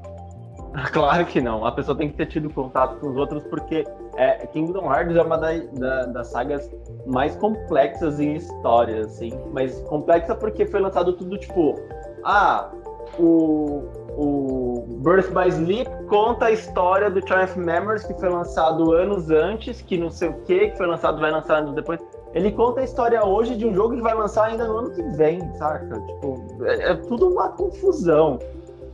[0.92, 1.66] Claro que não.
[1.66, 3.84] A pessoa tem que ter tido contato com os outros, porque
[4.18, 6.70] é, Kingdom Hearts é uma da, da, das sagas
[7.06, 9.32] mais complexas em história, assim.
[9.54, 11.76] Mas complexa porque foi lançado tudo, tipo,
[12.24, 12.72] ah,
[13.20, 13.84] o,
[14.18, 19.82] o Birth by Sleep conta a história do Triumph Memories, que foi lançado anos antes,
[19.82, 22.00] que não sei o que, que foi lançado, vai lançar anos depois.
[22.34, 25.04] Ele conta a história hoje de um jogo que vai lançar ainda no ano que
[25.16, 26.02] vem, saca?
[26.02, 28.40] Tipo, é, é tudo uma confusão.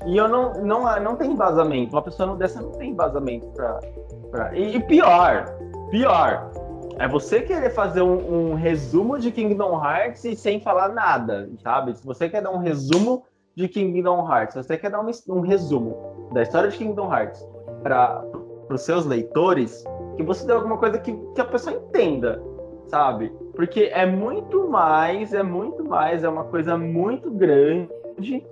[0.06, 1.96] E eu não, não, não tem embasamento.
[1.96, 3.80] Uma pessoa dessa não tem embasamento pra.
[4.34, 4.58] Pra...
[4.58, 5.46] E, e pior,
[5.92, 6.52] pior,
[6.98, 11.96] é você querer fazer um, um, resumo de Kingdom Hearts e sem falar nada, sabe?
[11.96, 15.42] Se você quer dar um resumo de Kingdom Hearts, se você quer dar um, um
[15.42, 17.48] resumo da história de Kingdom Hearts
[17.84, 18.24] para
[18.70, 19.84] os seus leitores,
[20.18, 22.42] que você dê alguma coisa que, que a pessoa entenda,
[22.88, 23.32] sabe?
[23.56, 28.44] Porque é muito mais, é muito mais, é uma coisa muito grande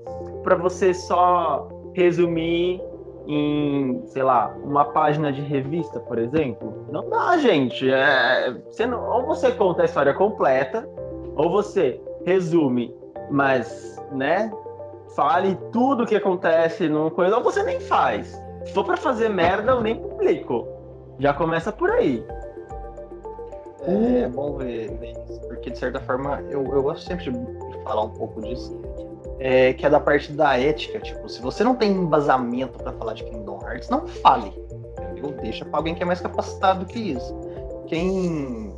[0.44, 2.82] para você só resumir
[3.28, 6.86] em, sei lá, uma página de revista, por exemplo.
[6.92, 7.90] Não dá, gente.
[7.90, 10.88] É, você não, ou você conta a história completa,
[11.36, 12.94] ou você resume,
[13.30, 14.52] mas, né,
[15.16, 18.42] fale tudo o que acontece numa coisa, ou você nem faz.
[18.66, 20.68] Se for para fazer merda, eu nem publico.
[21.20, 22.24] Já começa por aí.
[23.84, 24.92] É, é bom ver,
[25.48, 28.91] porque de certa forma eu, eu gosto sempre de falar um pouco disso
[29.42, 31.00] é, que é da parte da ética.
[31.00, 34.54] Tipo, se você não tem embasamento para falar de Kingdom Hearts, não fale.
[35.02, 35.32] Entendeu?
[35.42, 37.36] Deixa para alguém que é mais capacitado que isso.
[37.88, 38.72] Quem,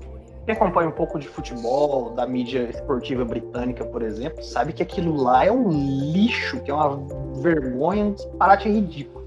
[0.46, 5.22] quem acompanha um pouco de futebol, da mídia esportiva britânica, por exemplo, sabe que aquilo
[5.22, 6.98] lá é um lixo, que é uma
[7.42, 9.26] vergonha, um disparate ridículo.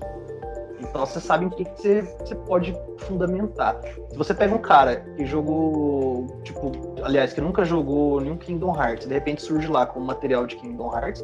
[0.96, 3.78] Então você sabe em que, você pode fundamentar.
[4.08, 9.06] Se você pega um cara que jogou, tipo, aliás, que nunca jogou nenhum Kingdom Hearts,
[9.06, 11.22] de repente surge lá com material de Kingdom Hearts,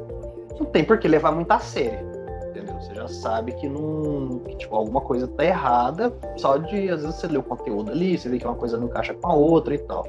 [0.61, 2.07] não tem por que levar muito a sério.
[2.51, 2.75] Entendeu?
[2.75, 4.41] Você já sabe que não.
[4.41, 8.19] Que, tipo, alguma coisa tá errada, só de às vezes você lê o conteúdo ali,
[8.19, 10.07] você vê que uma coisa não encaixa com a outra e tal.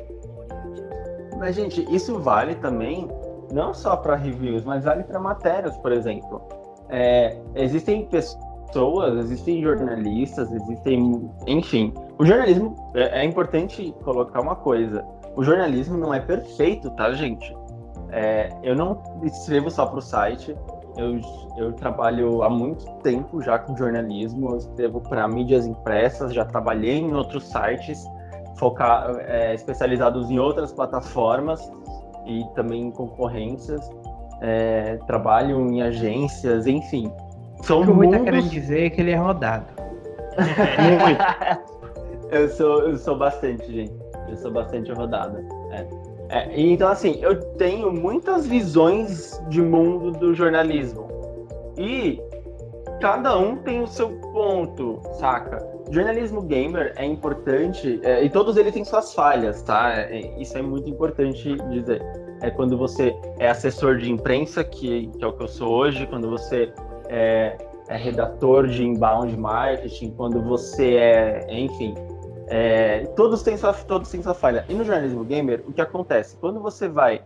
[1.39, 3.07] Mas, gente, isso vale também
[3.49, 6.41] não só para reviews, mas vale para matérias, por exemplo.
[6.89, 11.29] É, existem pessoas pessoas, existem jornalistas, existem.
[11.47, 15.05] Enfim, o jornalismo é, é importante colocar uma coisa:
[15.35, 17.55] o jornalismo não é perfeito, tá, gente?
[18.11, 20.55] É, eu não escrevo só para o site,
[20.97, 21.19] eu,
[21.57, 26.99] eu trabalho há muito tempo já com jornalismo, eu escrevo para mídias impressas, já trabalhei
[26.99, 28.05] em outros sites
[28.57, 31.71] focar, é, especializados em outras plataformas
[32.27, 33.89] e também em concorrências,
[34.41, 37.11] é, trabalho em agências, enfim.
[37.63, 39.67] São o que o Rui tá querendo dizer é que ele é rodado.
[42.31, 43.93] eu, sou, eu sou bastante, gente.
[44.29, 45.39] Eu sou bastante rodado.
[45.71, 45.87] É.
[46.29, 51.07] É, então, assim, eu tenho muitas visões de mundo do jornalismo.
[51.77, 52.19] E
[52.99, 55.63] cada um tem o seu ponto, saca?
[55.91, 59.93] Jornalismo gamer é importante, é, e todos eles têm suas falhas, tá?
[59.93, 62.01] É, isso é muito importante dizer.
[62.41, 66.07] É quando você é assessor de imprensa, que, que é o que eu sou hoje,
[66.07, 66.73] quando você
[67.13, 71.93] é, é redator de inbound marketing, quando você é, enfim,
[72.47, 74.65] é, todos têm sua todos têm sua falha.
[74.67, 76.35] E no jornalismo gamer, o que acontece?
[76.37, 77.21] Quando você vai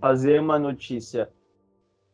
[0.00, 1.28] fazer uma notícia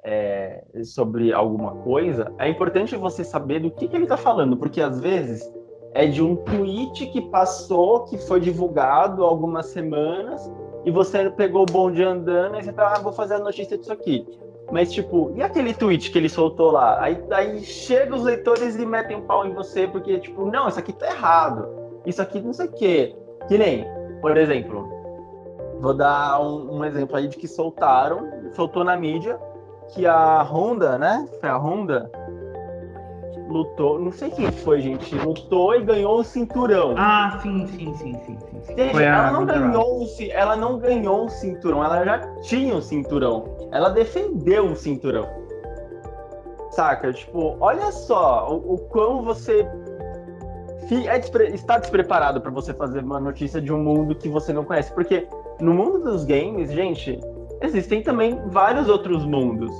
[0.02, 4.80] é, sobre alguma coisa, é importante você saber do que, que ele está falando, porque
[4.80, 5.52] às vezes
[5.92, 10.50] é de um tweet que passou, que foi divulgado algumas semanas,
[10.84, 13.92] e você pegou o bonde andando e você fala, ah, vou fazer a notícia disso
[13.92, 14.26] aqui.
[14.70, 17.00] Mas, tipo, e aquele tweet que ele soltou lá?
[17.02, 20.78] Aí, aí chega os leitores e metem um pau em você, porque, tipo, não, isso
[20.78, 21.68] aqui tá errado.
[22.04, 23.16] Isso aqui não sei o quê.
[23.48, 23.86] Que nem,
[24.20, 24.86] por exemplo,
[25.80, 29.38] vou dar um, um exemplo aí de que soltaram, soltou na mídia,
[29.94, 31.26] que a Honda, né?
[31.40, 32.10] Foi a Honda
[33.48, 36.94] lutou, não sei quem foi, gente, lutou e ganhou o cinturão.
[36.96, 38.76] Ah, sim, sim, sim, sim, sim.
[38.76, 42.74] Gente, Foi a ela não ganhou, o ela não ganhou o cinturão, ela já tinha
[42.74, 43.44] o cinturão.
[43.72, 45.26] Ela defendeu o cinturão.
[46.70, 47.12] Saca?
[47.12, 49.66] Tipo, olha só o, o quão você
[51.06, 54.64] é despre- está despreparado para você fazer uma notícia de um mundo que você não
[54.64, 54.92] conhece.
[54.92, 55.26] Porque
[55.60, 57.18] no mundo dos games, gente,
[57.60, 59.70] existem também vários outros mundos.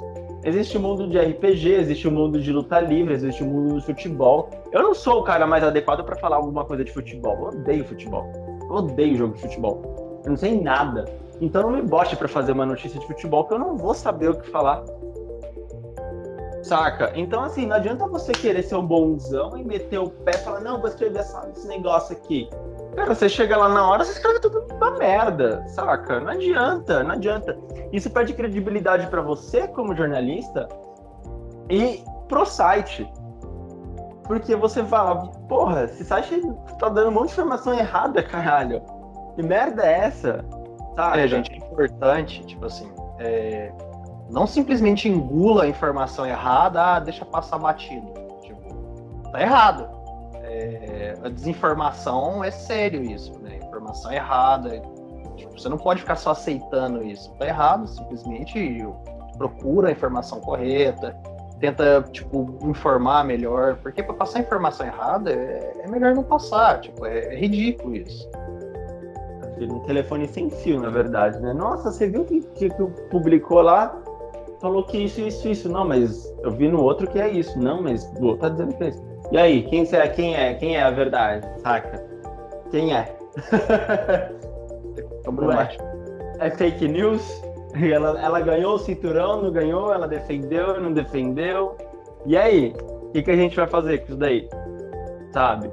[0.44, 3.82] Existe o mundo de RPG, existe o mundo de luta livre, existe o mundo do
[3.82, 4.48] futebol.
[4.70, 7.36] Eu não sou o cara mais adequado para falar alguma coisa de futebol.
[7.36, 8.24] Eu odeio futebol.
[8.62, 10.20] Eu odeio jogo de futebol.
[10.24, 11.06] Eu não sei nada.
[11.40, 14.30] Então não me bote para fazer uma notícia de futebol que eu não vou saber
[14.30, 14.84] o que falar.
[16.68, 17.12] Saca?
[17.14, 20.60] Então, assim, não adianta você querer ser um bonzão e meter o pé e falar,
[20.60, 22.48] não, vou escrever essa- esse negócio aqui.
[22.94, 26.20] Cara, você chega lá na hora, você escreve tudo uma merda, saca?
[26.20, 27.56] Não adianta, não adianta.
[27.92, 30.68] Isso perde credibilidade pra você como jornalista
[31.70, 33.10] e pro site.
[34.24, 36.42] Porque você fala, porra, esse site
[36.78, 38.82] tá dando um monte de informação errada, caralho.
[39.34, 40.44] Que merda é essa?
[40.94, 41.18] Saca?
[41.18, 43.72] É, gente, é importante, tipo assim, é,
[44.30, 48.06] não simplesmente engula a informação errada, ah, deixa passar batido.
[48.42, 48.74] Tipo,
[49.32, 49.88] tá errado.
[50.42, 53.58] É, a desinformação é sério isso, né?
[53.62, 54.82] Informação errada.
[55.36, 57.32] Tipo, você não pode ficar só aceitando isso.
[57.34, 58.86] Tá errado, simplesmente
[59.38, 61.16] procura a informação correta,
[61.60, 63.76] tenta, tipo, informar melhor.
[63.76, 66.80] Porque para passar informação errada é, é melhor não passar.
[66.80, 68.28] Tipo, é, é ridículo isso.
[69.60, 71.52] Um telefone sem fio, na verdade, né?
[71.52, 73.96] Nossa, você viu que, que, que publicou lá?
[74.60, 75.68] Falou que isso, isso, isso.
[75.68, 77.58] Não, mas eu vi no outro que é isso.
[77.58, 79.08] Não, mas o outro tá dizendo que é isso.
[79.30, 81.46] E aí, quem é, quem é, quem é a verdade?
[81.60, 82.04] Saca?
[82.70, 83.16] Quem é?
[85.22, 85.84] Problemático.
[86.40, 87.22] É fake news?
[87.78, 89.92] Ela, ela ganhou o cinturão, não ganhou?
[89.92, 91.76] Ela defendeu, não defendeu?
[92.24, 92.74] E aí?
[93.02, 94.48] O que, que a gente vai fazer com isso daí?
[95.32, 95.70] Sabe?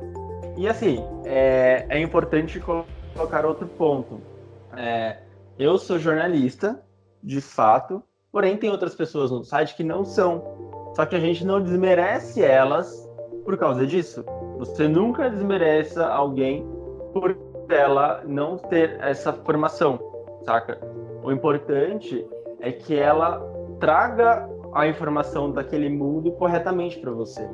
[0.58, 4.22] E assim, é, é importante colocar outro ponto.
[4.76, 5.18] É,
[5.58, 6.84] eu sou jornalista,
[7.24, 8.04] de fato,
[8.36, 10.44] porém tem outras pessoas no site que não são.
[10.94, 13.10] Só que a gente não desmerece elas
[13.46, 14.26] por causa disso.
[14.58, 16.68] Você nunca desmereça alguém
[17.14, 17.34] por
[17.70, 19.98] ela não ter essa formação,
[20.44, 20.78] saca?
[21.24, 22.28] O importante
[22.60, 23.40] é que ela
[23.80, 27.50] traga a informação daquele mundo corretamente para você.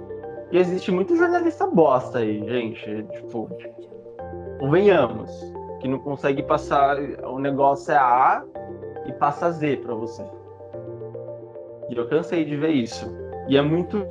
[0.52, 3.04] E existe muito jornalista bosta aí, gente.
[3.04, 3.48] Tipo,
[4.60, 5.32] convenhamos,
[5.80, 6.98] que não consegue passar.
[7.24, 8.44] O negócio é A
[9.06, 10.41] e passa Z para você.
[11.92, 13.06] E eu cansei de ver isso.
[13.48, 14.06] E é muito.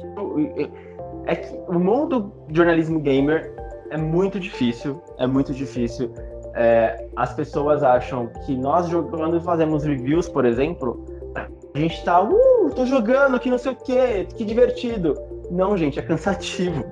[1.26, 3.52] É que o mundo do jornalismo gamer
[3.90, 5.02] é muito difícil.
[5.18, 6.12] É muito difícil.
[6.54, 11.06] É, as pessoas acham que nós jogando fazemos reviews, por exemplo,
[11.74, 15.14] a gente tá, uh, tô jogando, que não sei o que, que divertido.
[15.50, 16.84] Não, gente, é cansativo.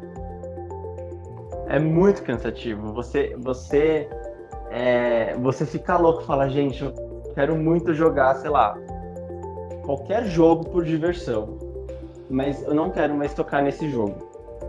[1.66, 2.94] É muito cansativo.
[2.94, 4.08] Você, você,
[4.70, 6.92] é, você fica louco, fala, gente, eu
[7.34, 8.78] quero muito jogar, sei lá,
[9.88, 11.56] qualquer jogo por diversão,
[12.28, 14.16] mas eu não quero mais tocar nesse jogo.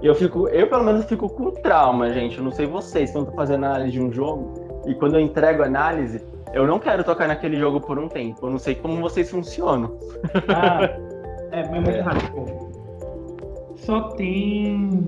[0.02, 2.38] Eu fico, eu pelo menos fico com trauma, gente.
[2.38, 5.20] Eu não sei vocês, quando eu tô fazendo análise de um jogo e quando eu
[5.20, 8.46] entrego análise, eu não quero tocar naquele jogo por um tempo.
[8.46, 9.92] Eu não sei como vocês funcionam.
[10.48, 10.86] Ah,
[11.52, 12.70] é, é muito rápido.
[13.76, 15.06] Só tem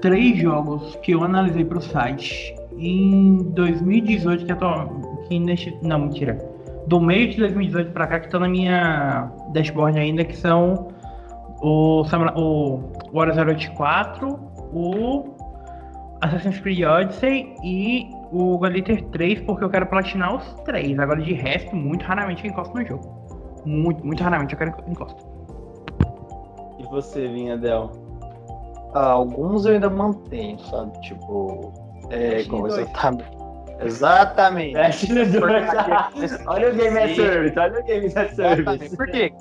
[0.00, 4.70] três jogos que eu analisei pro site em 2018 que eu tô.
[5.28, 6.49] Que neste, não, mentira.
[6.90, 10.88] Do meio de 2018 pra cá que estão na minha dashboard ainda, que são
[11.62, 12.80] o, o
[13.12, 14.28] Warriors 084,
[14.72, 15.36] o
[16.20, 20.98] Assassin's Creed Odyssey e o Galiter 3, porque eu quero platinar os três.
[20.98, 23.62] Agora de resto, muito raramente eu encosto no jogo.
[23.64, 25.24] Muito, muito raramente eu quero encosto.
[26.76, 27.92] E você, Vinhadel?
[28.94, 31.00] Ah, alguns eu ainda mantenho, sabe?
[31.02, 31.72] Tipo,
[32.10, 32.78] é, como 2.
[32.78, 33.39] exatamente.
[33.86, 34.74] Exatamente.
[35.06, 35.30] 2.
[35.32, 37.16] Porque- olha o Game as.
[37.16, 38.64] Service, olha o Game as Exatamente.
[38.64, 38.96] Service.
[38.96, 39.32] Por quê?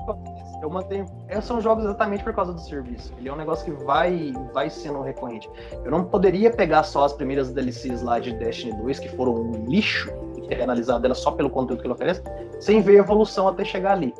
[0.62, 1.06] Eu mantenho.
[1.30, 3.14] Esses são jogos exatamente por causa do serviço.
[3.18, 5.50] Ele é um negócio que vai, vai sendo recorrente.
[5.86, 9.66] Eu não poderia pegar só as primeiras DLCs lá de Destiny 2, que foram um
[9.68, 12.22] lixo, e ter analisado ela só pelo conteúdo que ele oferece,
[12.60, 14.14] sem ver a evolução até chegar ali.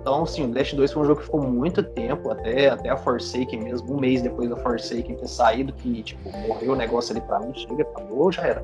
[0.00, 2.96] Então, sim, o Destiny 2 foi um jogo que ficou muito tempo, até, até a
[2.96, 7.20] Forsaken mesmo, um mês depois da Forsaken ter saído, que, tipo, morreu o negócio ali
[7.24, 8.62] pra mim, chega, acabou, já era.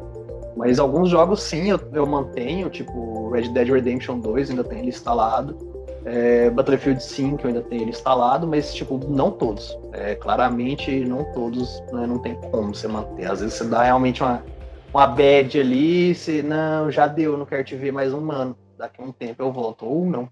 [0.60, 4.90] Mas alguns jogos, sim, eu, eu mantenho, tipo, Red Dead Redemption 2, ainda tenho ele
[4.90, 5.56] instalado.
[6.04, 9.74] É, Battlefield 5 eu ainda tenho ele instalado, mas tipo, não todos.
[9.94, 13.30] É, claramente não todos, né, não tem como você manter.
[13.30, 14.44] Às vezes você dá realmente uma,
[14.92, 18.54] uma bad ali, você, não, já deu, não quero te ver mais um ano.
[18.76, 20.28] Daqui a um tempo eu volto, ou não.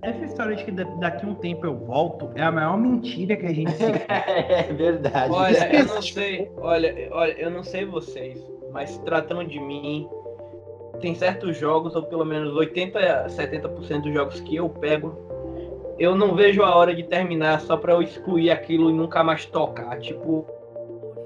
[0.00, 3.44] Essa história de que daqui a um tempo eu volto é a maior mentira que
[3.44, 3.84] a gente se...
[3.84, 5.30] é verdade.
[5.30, 8.40] Olha, eu não sei, olha, olha, eu não sei vocês,
[8.72, 10.08] mas se tratando de mim,
[11.00, 15.16] tem certos jogos, ou pelo menos 80, 70% dos jogos que eu pego,
[15.98, 19.44] eu não vejo a hora de terminar só pra eu excluir aquilo e nunca mais
[19.44, 19.98] tocar.
[19.98, 20.46] Tipo,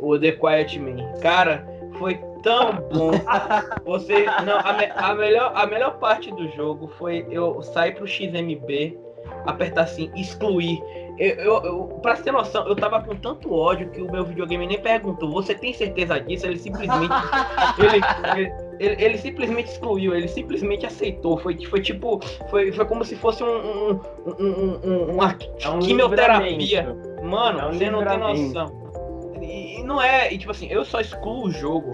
[0.00, 1.12] o The Quiet Man.
[1.20, 1.66] Cara,
[1.98, 3.10] foi tão bom.
[3.84, 4.26] Você.
[4.44, 8.98] Não, a, me, a, melhor, a melhor parte do jogo foi eu sair pro XMB,
[9.46, 10.80] apertar assim, excluir.
[11.18, 14.66] Eu, eu, eu, pra ter noção, eu tava com tanto ódio que o meu videogame
[14.66, 16.46] nem perguntou, você tem certeza disso?
[16.46, 17.12] Ele simplesmente.
[17.78, 21.38] ele, ele, ele, ele, simplesmente excluiu, ele simplesmente aceitou.
[21.38, 22.20] Foi, foi tipo.
[22.50, 24.00] Foi, foi como se fosse um, um,
[24.38, 26.94] um, um uma é um quimioterapia.
[27.22, 29.36] Mano, é um você não tem noção.
[29.40, 30.30] E, e não é.
[30.32, 31.92] E tipo assim, eu só excluo o jogo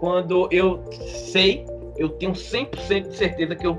[0.00, 1.64] quando eu sei,
[1.96, 3.78] eu tenho 100% de certeza que eu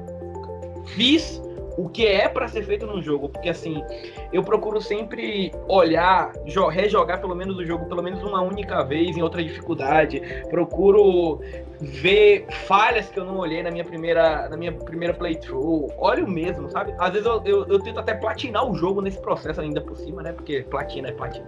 [0.95, 1.39] fiz
[1.77, 3.83] o que é para ser feito no jogo, porque assim,
[4.31, 6.31] eu procuro sempre olhar,
[6.71, 10.21] rejogar pelo menos o jogo pelo menos uma única vez em outra dificuldade.
[10.49, 11.39] Procuro
[11.81, 15.91] ver falhas que eu não olhei na minha primeira, na minha primeira playthrough.
[15.97, 16.93] Olho mesmo, sabe?
[16.99, 20.21] Às vezes eu, eu, eu, tento até platinar o jogo nesse processo ainda por cima,
[20.21, 20.31] né?
[20.31, 21.45] Porque platina é platina.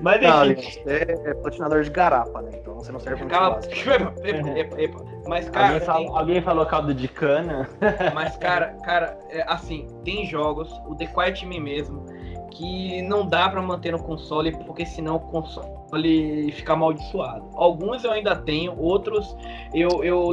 [0.00, 0.82] Mas enfim.
[0.84, 2.50] Não, é, é platinador de garapa, né?
[2.54, 3.60] Então você não serve muito Cala...
[4.24, 5.74] epa, epa, epa, Mas, cara.
[5.74, 6.18] Alguém, tem...
[6.18, 7.68] alguém, falou caldo de cana?
[8.14, 12.04] Mas, cara, cara, é, assim, tem jogos, o The Quiet Me mesmo,
[12.50, 17.48] que não dá para manter no console, porque senão o console fica amaldiçoado.
[17.54, 19.36] Alguns eu ainda tenho, outros
[19.74, 20.30] eu, eu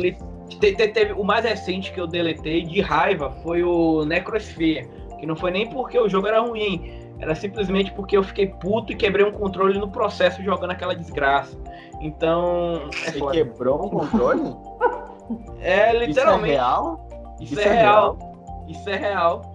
[0.60, 4.88] te, te, teve o mais recente que eu deletei de raiva foi o Necrosphere,
[5.20, 8.92] que não foi nem porque o jogo era ruim, era simplesmente porque eu fiquei puto
[8.92, 11.58] e quebrei um controle no processo jogando aquela desgraça.
[12.02, 12.90] Então.
[13.06, 14.56] É Você quebrou um controle?
[15.62, 16.54] é literalmente.
[16.54, 17.08] Isso é real?
[17.40, 18.18] Isso, Isso é, é real.
[18.18, 18.34] real.
[18.68, 19.54] Isso é real.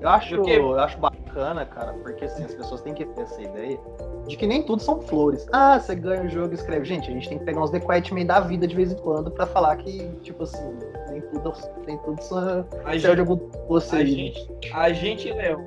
[0.00, 0.50] Eu acho, eu, que...
[0.50, 3.78] eu acho bacana, cara, porque assim, as pessoas têm que ter essa ideia
[4.26, 5.46] de que nem tudo são flores.
[5.52, 6.84] Ah, você ganha o jogo e escreve.
[6.84, 8.96] Gente, a gente tem que pegar uns The Quiet Man da vida de vez em
[8.96, 10.78] quando pra falar que, tipo assim,
[11.10, 11.52] nem tudo,
[11.86, 13.96] nem tudo só a gente, de algum você.
[13.96, 15.60] A gente, a gente leu.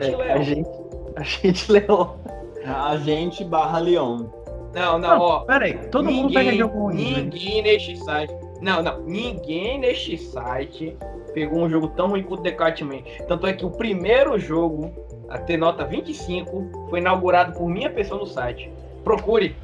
[0.00, 0.70] É, a gente,
[1.16, 2.16] a gente leu.
[2.64, 4.26] A gente barra Leon.
[4.74, 5.40] Não, não, ó.
[5.40, 7.12] Peraí, todo ninguém, mundo pega jogo ruim.
[7.12, 7.20] Né?
[7.22, 8.34] Ninguém neste site.
[8.60, 9.02] Não, não.
[9.02, 10.96] Ninguém neste site
[11.34, 13.02] pegou um jogo tão ruim quanto The Catman.
[13.28, 14.90] Tanto é que o primeiro jogo
[15.28, 18.72] a ter nota 25 foi inaugurado por minha pessoa no site.
[19.02, 19.54] Procure.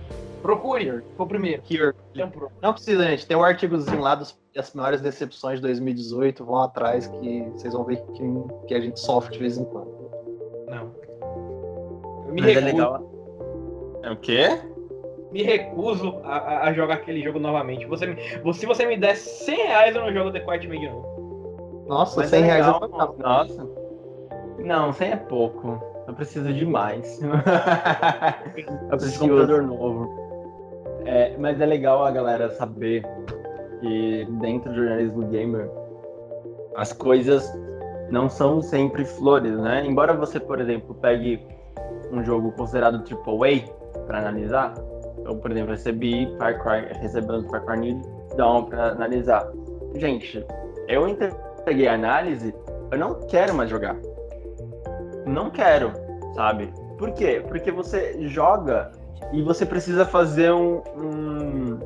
[0.42, 1.02] Procure.
[1.16, 1.62] Foi o primeiro.
[1.70, 1.94] Here.
[2.60, 3.26] Não precisa, gente.
[3.26, 6.44] Tem um artigozinho lá das as maiores decepções de 2018.
[6.44, 8.22] Vão atrás que vocês vão ver que,
[8.66, 9.88] que a gente sofre de vez em quando.
[10.68, 10.92] Não.
[12.26, 12.68] Eu me Mas é recuso.
[12.68, 14.00] é legal.
[14.02, 14.60] É o quê?
[15.30, 17.86] Me recuso a, a, jogar aquele jogo novamente.
[17.86, 18.16] Você,
[18.52, 21.09] se você me der 100 reais, eu não jogo The Quiet Man de novo.
[21.90, 23.68] Nossa, Mas 100 é reais é Nossa.
[24.60, 25.82] Não, 100 é pouco.
[26.06, 27.20] Eu preciso de mais.
[28.90, 31.00] eu preciso de um computador novo.
[31.04, 33.04] É, mas é legal a galera saber
[33.80, 35.68] que dentro do jornalismo gamer
[36.76, 37.52] as coisas
[38.08, 39.84] não são sempre flores, né?
[39.84, 41.44] Embora você, por exemplo, pegue
[42.12, 43.68] um jogo considerado AAA
[44.06, 44.74] para analisar,
[45.24, 48.00] eu, por exemplo, recebi Far Cry, recebendo Far Cry New
[48.36, 49.50] Dawn para analisar.
[49.96, 50.46] Gente,
[50.86, 51.30] eu entrei
[51.64, 52.54] peguei a análise,
[52.90, 53.96] eu não quero mais jogar.
[55.26, 55.92] Não quero,
[56.34, 56.72] sabe?
[56.98, 57.42] Por quê?
[57.46, 58.92] Porque você joga
[59.32, 61.78] e você precisa fazer um, um...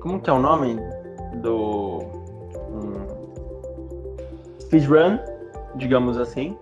[0.00, 0.78] como que é o nome
[1.42, 2.00] do
[2.70, 3.06] um...
[4.60, 5.18] speedrun,
[5.76, 6.56] digamos assim,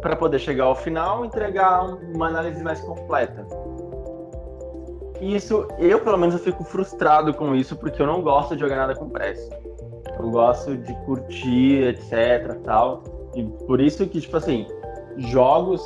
[0.00, 3.46] para poder chegar ao final e entregar uma análise mais completa.
[5.20, 8.76] Isso, eu pelo menos eu fico frustrado com isso porque eu não gosto de jogar
[8.76, 9.48] nada com pressa.
[10.22, 13.02] Eu gosto de curtir, etc, tal.
[13.34, 14.66] E por isso que, tipo assim,
[15.16, 15.82] jogos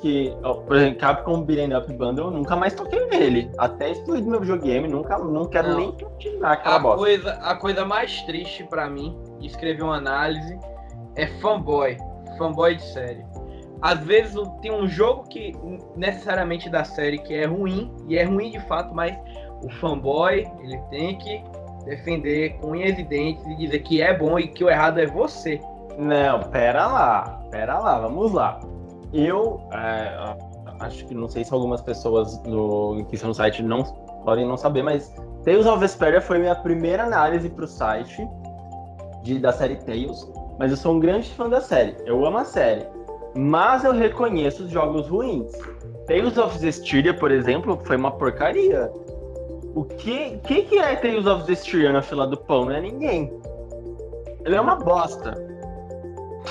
[0.00, 0.32] que,
[0.66, 3.50] por exemplo, Capcom Beat'em Up Bundle, eu nunca mais toquei nele.
[3.58, 5.78] Até excluí do meu videogame, nunca, não quero não.
[5.78, 6.98] nem continuar aquela a bosta.
[6.98, 10.58] Coisa, a coisa mais triste para mim, de escrever uma análise,
[11.16, 11.96] é fanboy.
[12.36, 13.24] Fanboy de série.
[13.80, 15.52] Às vezes tem um jogo que
[15.96, 19.16] necessariamente da série que é ruim, e é ruim de fato, mas
[19.62, 21.42] o fanboy, ele tem que
[21.84, 25.60] defender com unhas e dizer que é bom e que o errado é você.
[25.98, 28.60] Não, pera lá, pera lá, vamos lá.
[29.12, 30.36] Eu é,
[30.80, 32.40] acho que não sei se algumas pessoas
[33.08, 33.82] que estão no site não
[34.24, 35.12] podem não saber, mas
[35.44, 38.28] Tales of Vesperia foi minha primeira análise para o site
[39.22, 41.96] de, da série Tales, mas eu sou um grande fã da série.
[42.04, 42.86] Eu amo a série.
[43.36, 45.52] Mas eu reconheço os jogos ruins.
[46.06, 48.90] Tales of Zestiria, por exemplo, foi uma porcaria.
[49.74, 52.64] O que, que, que é Tales of Zestiria na fila do pão?
[52.64, 53.32] Não é ninguém.
[54.44, 55.34] Ele é uma bosta.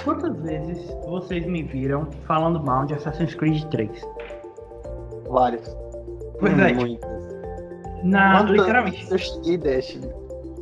[0.03, 3.89] Quantas vezes vocês me viram falando mal de Assassin's Creed 3?
[5.28, 5.76] Vários.
[6.39, 7.09] Pois é, tipo, Muitas.
[8.03, 9.11] na, Quantas literalmente.
[9.11, 10.09] Eu cheguei Destiny.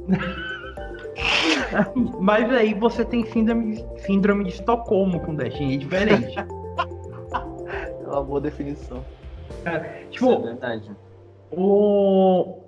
[2.20, 6.36] Mas aí você tem síndrome, síndrome de Estocolmo com Destiny, é diferente.
[8.06, 9.04] É uma boa definição.
[9.50, 9.80] Isso é
[10.12, 10.92] tipo, verdade.
[11.52, 12.62] O.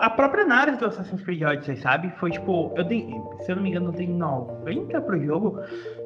[0.00, 2.10] A própria análise do Assassin's Creed Odyssey, sabe?
[2.20, 3.08] Foi tipo, eu dei,
[3.40, 5.58] se eu não me engano, eu dei 90 pro jogo,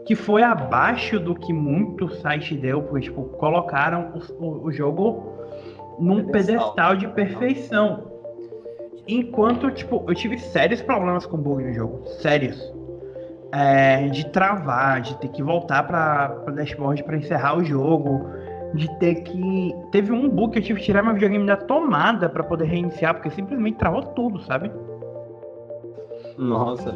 [0.07, 5.33] que foi abaixo do que muito site deu, porque, tipo, colocaram o, o- jogo
[5.99, 6.95] num Pedestal.
[6.95, 8.13] de perfeição.
[9.09, 12.07] Enquanto, tipo, eu tive sérios problemas com bug no jogo.
[12.21, 12.73] Sérios.
[13.53, 18.29] É, de travar, de ter que voltar pra, pra dashboard pra encerrar o jogo.
[18.75, 19.75] De ter que.
[19.93, 23.15] Teve um bug que eu tive que tirar meu videogame da tomada pra poder reiniciar,
[23.15, 24.71] porque simplesmente travou tudo, sabe?
[26.37, 26.95] Nossa.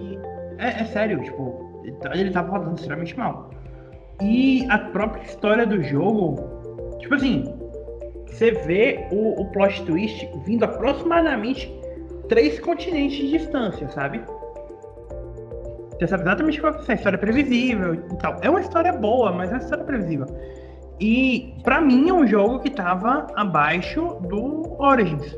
[0.58, 3.50] É, é sério, tipo, ele tava rodando extremamente mal.
[4.20, 6.36] E a própria história do jogo,
[6.98, 7.44] tipo assim,
[8.26, 11.72] você vê o, o plot twist vindo aproximadamente
[12.28, 14.20] três continentes de distância, sabe?
[15.98, 18.36] Você sabe exatamente qual é a história previsível e tal.
[18.42, 20.26] É uma história boa, mas é uma história previsível.
[21.00, 25.36] E pra mim é um jogo que tava abaixo do Origins.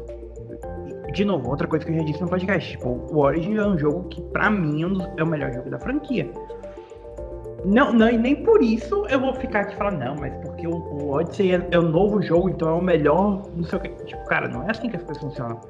[1.12, 3.76] De novo, outra coisa que eu já disse no podcast, tipo, o Origins é um
[3.76, 6.30] jogo que pra mim é, é o melhor jogo da franquia.
[7.64, 10.72] Não, não, e nem por isso eu vou ficar aqui falando, não, mas porque o,
[10.72, 13.88] o Odyssey é, é o novo jogo, então é o melhor, não sei o que.
[14.06, 15.60] Tipo, cara, não é assim que as coisas funcionam.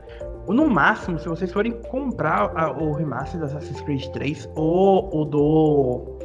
[0.47, 5.11] Ou no máximo, se vocês forem comprar a- o remaster do Assassin's Creed 3 ou
[5.13, 6.19] o do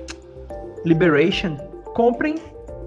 [0.86, 1.58] Liberation,
[1.96, 2.36] comprem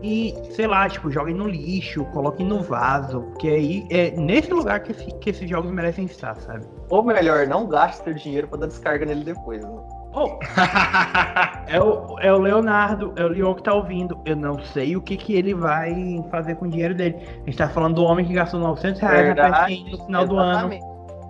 [0.03, 4.81] e, sei lá, tipo, joguem no lixo, coloquem no vaso, porque aí é nesse lugar
[4.81, 6.65] que, esse- que esses jogos merecem estar, sabe?
[6.91, 9.63] Ou melhor, não gaste seu dinheiro pra dar descarga nele depois.
[9.63, 9.71] Né?
[10.15, 10.39] Oh,
[11.69, 14.19] é, o, é o Leonardo, é o Leon que tá ouvindo.
[14.25, 17.17] Eu não sei o que, que ele vai fazer com o dinheiro dele.
[17.43, 20.37] A gente tá falando do homem que gastou 900 reais na PSN no final do
[20.39, 20.69] ano.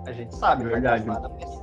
[0.09, 1.05] A gente sabe, vai Verdade.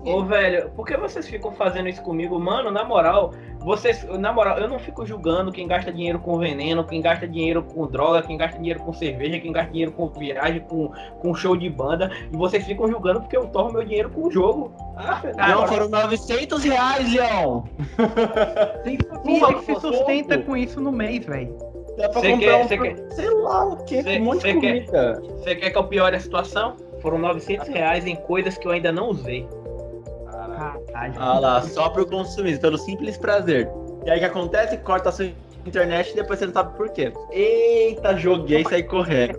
[0.06, 2.40] Ô, velho, por que vocês ficam fazendo isso comigo?
[2.40, 3.32] Mano, na moral,
[3.62, 7.64] vocês, na moral, eu não fico julgando quem gasta dinheiro com veneno, quem gasta dinheiro
[7.64, 10.92] com droga, quem gasta dinheiro com cerveja, quem gasta dinheiro com viagem, com,
[11.22, 14.32] com show de banda, e vocês ficam julgando porque eu torno meu dinheiro com o
[14.32, 14.72] jogo.
[14.96, 15.68] Ah, Leon, moral.
[15.68, 17.62] foram 900 reais, Leon!
[18.84, 21.58] Tem família que se sustenta com isso no mês, velho.
[21.98, 22.84] Dá pra Cê comprar quer- um...
[22.84, 25.22] quer- Sei lá o que, Cê- um monte de comida.
[25.22, 26.76] Você quer que eu piore a situação?
[27.06, 29.48] Foram 900 reais em coisas que eu ainda não usei.
[30.32, 31.14] Caralho.
[31.20, 33.70] Ah lá, só pro consumismo, pelo simples prazer.
[34.06, 34.76] E aí o que acontece?
[34.78, 35.28] Corta a sua
[35.68, 37.14] internet e depois você não sabe por quê.
[37.32, 39.38] Eita, joguei e saí correndo.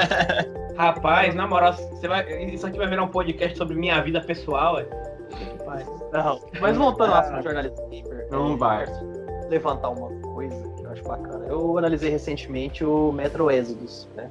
[0.78, 4.76] Rapaz, na moral, você vai, isso aqui vai virar um podcast sobre minha vida pessoal,
[4.76, 4.86] ué.
[6.10, 7.18] Não, mas voltando Ah.
[7.20, 8.86] assunto jornalismo gamer, Não vai.
[9.50, 11.44] levantar uma coisa que eu acho bacana.
[11.48, 14.30] Eu analisei recentemente o Metro Exodus, né?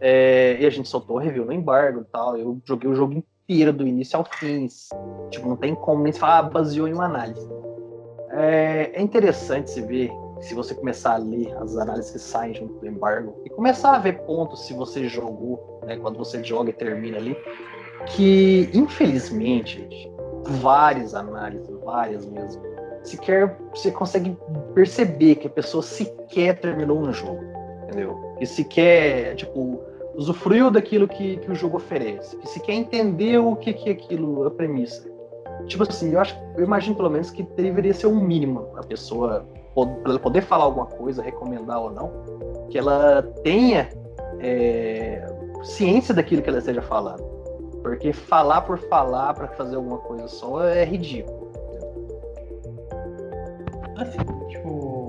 [0.00, 2.36] É, e a gente soltou review no embargo e tal.
[2.36, 4.68] Eu joguei o jogo inteiro, do início ao fim.
[5.30, 7.48] Tipo, não tem como nem falar, baseou em uma análise.
[8.30, 12.74] É, é interessante se ver, se você começar a ler as análises que saem junto
[12.80, 15.96] do embargo, e começar a ver pontos se você jogou, né?
[15.96, 17.36] Quando você joga e termina ali,
[18.06, 20.12] que infelizmente, gente,
[20.60, 22.62] várias análises, várias mesmo,
[23.02, 24.36] sequer você consegue
[24.74, 27.40] perceber que a pessoa sequer terminou um jogo,
[27.96, 28.36] entendeu?
[28.38, 29.80] E sequer, tipo,
[30.14, 34.46] usufruiu daquilo que, que o jogo oferece, que sequer entendeu o que, que é aquilo,
[34.46, 35.08] a premissa.
[35.66, 39.46] Tipo assim, eu acho, eu imagino pelo menos que deveria ser um mínimo a pessoa
[39.74, 42.12] pod- pra ela poder falar alguma coisa, recomendar ou não,
[42.68, 43.88] que ela tenha
[44.38, 45.26] é,
[45.62, 47.24] ciência daquilo que ela esteja falando.
[47.82, 51.46] Porque falar por falar pra fazer alguma coisa só é ridículo.
[53.96, 54.18] Assim,
[54.48, 55.06] tipo.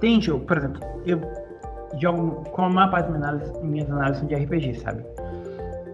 [0.00, 1.20] Tem jogo, por exemplo, eu
[1.98, 5.04] jogo com a maior minhas análises, minhas análises de RPG, sabe?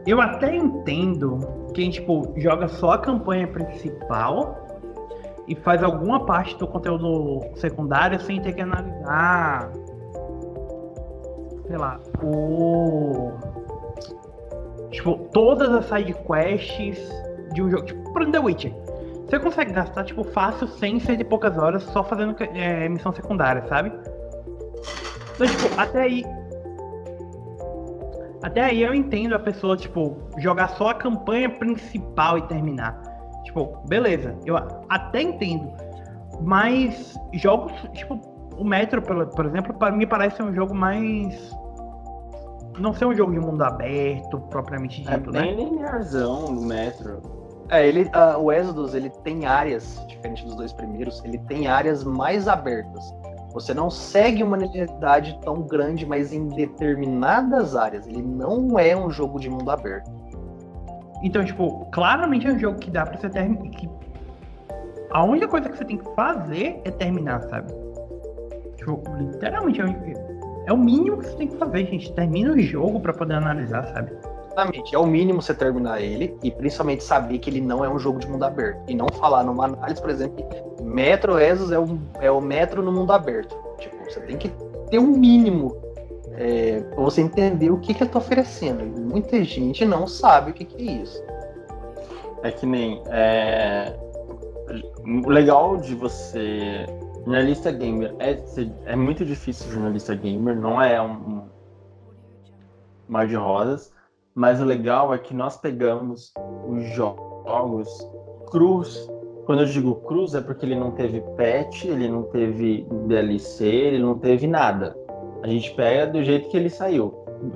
[0.06, 1.40] Eu até entendo
[1.74, 4.66] quem, tipo, joga só a campanha principal
[5.48, 9.70] e faz alguma parte do conteúdo secundário sem ter que analisar.
[11.66, 13.32] Sei lá, o.
[14.90, 16.98] Tipo, todas as side quests
[17.52, 17.84] de um jogo.
[17.84, 18.72] Tipo, por exemplo, The Witcher.
[19.28, 23.64] Você consegue gastar, tipo, fácil 100, 100 e poucas horas só fazendo é, missão secundária,
[23.68, 23.92] sabe?
[25.36, 26.24] Então, tipo, até aí.
[28.42, 33.00] Até aí eu entendo a pessoa, tipo, jogar só a campanha principal e terminar.
[33.44, 34.56] Tipo, beleza, eu
[34.88, 35.72] até entendo.
[36.40, 38.20] Mas jogos, tipo,
[38.56, 41.50] o Metro, por, exemplo, para mim parece um jogo mais.
[42.78, 45.42] Não ser um jogo de mundo aberto, propriamente É dito, né?
[45.42, 47.22] bem linearzão o Metro.
[47.70, 52.04] É, ele, ah, o Exodus, ele tem áreas, diferente dos dois primeiros, ele tem áreas
[52.04, 53.02] mais abertas.
[53.56, 58.06] Você não segue uma linearidade tão grande, mas em determinadas áreas.
[58.06, 60.10] Ele não é um jogo de mundo aberto.
[61.22, 63.70] Então, tipo, claramente é um jogo que dá pra você terminar.
[63.70, 63.88] Que...
[65.10, 67.72] A única coisa que você tem que fazer é terminar, sabe?
[68.76, 69.86] Tipo, literalmente é
[70.66, 72.12] é o mínimo que você tem que fazer, gente.
[72.12, 74.12] Termina o jogo pra poder analisar, sabe?
[74.56, 74.94] Exatamente.
[74.94, 78.18] É o mínimo você terminar ele e principalmente saber que ele não é um jogo
[78.18, 78.80] de mundo aberto.
[78.88, 80.42] E não falar numa análise, por exemplo,
[80.82, 83.54] Metro Exodus é, um, é o Metro no mundo aberto.
[83.78, 84.50] Tipo, você tem que
[84.90, 85.76] ter um mínimo
[86.32, 88.82] é, pra você entender o que, que eu tô oferecendo.
[88.82, 91.22] E muita gente não sabe o que, que é isso.
[92.42, 93.02] É que nem.
[93.08, 93.94] É...
[95.04, 96.86] O legal de você.
[97.26, 98.38] Jornalista gamer é,
[98.84, 101.42] é muito difícil jornalista gamer, não é um
[103.08, 103.92] mar de rosas,
[104.36, 106.32] mas o legal é que nós pegamos
[106.68, 107.88] os jogos
[108.50, 109.10] crus.
[109.46, 113.98] Quando eu digo crus é porque ele não teve patch, ele não teve DLC, ele
[113.98, 114.94] não teve nada.
[115.42, 117.10] A gente pega do jeito que ele saiu,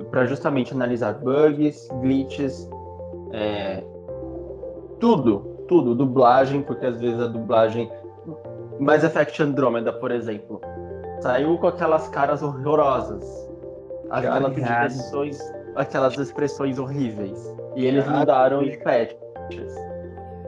[0.09, 2.67] para justamente analisar bugs, glitches,
[3.31, 3.83] é,
[4.99, 7.91] tudo, tudo, dublagem, porque às vezes a dublagem.
[8.79, 10.59] Mass Effect Andromeda, por exemplo,
[11.19, 13.23] saiu com aquelas caras horrorosas,
[14.09, 15.60] aquelas ligado.
[15.75, 17.53] Aquelas expressões horríveis.
[17.75, 19.73] E eles Já mudaram em patches.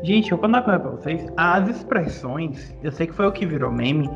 [0.04, 1.28] Gente, eu vou dar uma coisa pra vocês.
[1.38, 4.10] As expressões, eu sei que foi o que virou meme,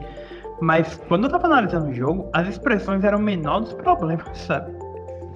[0.60, 4.76] mas quando eu tava analisando o jogo, as expressões eram o menor dos problemas, sabe?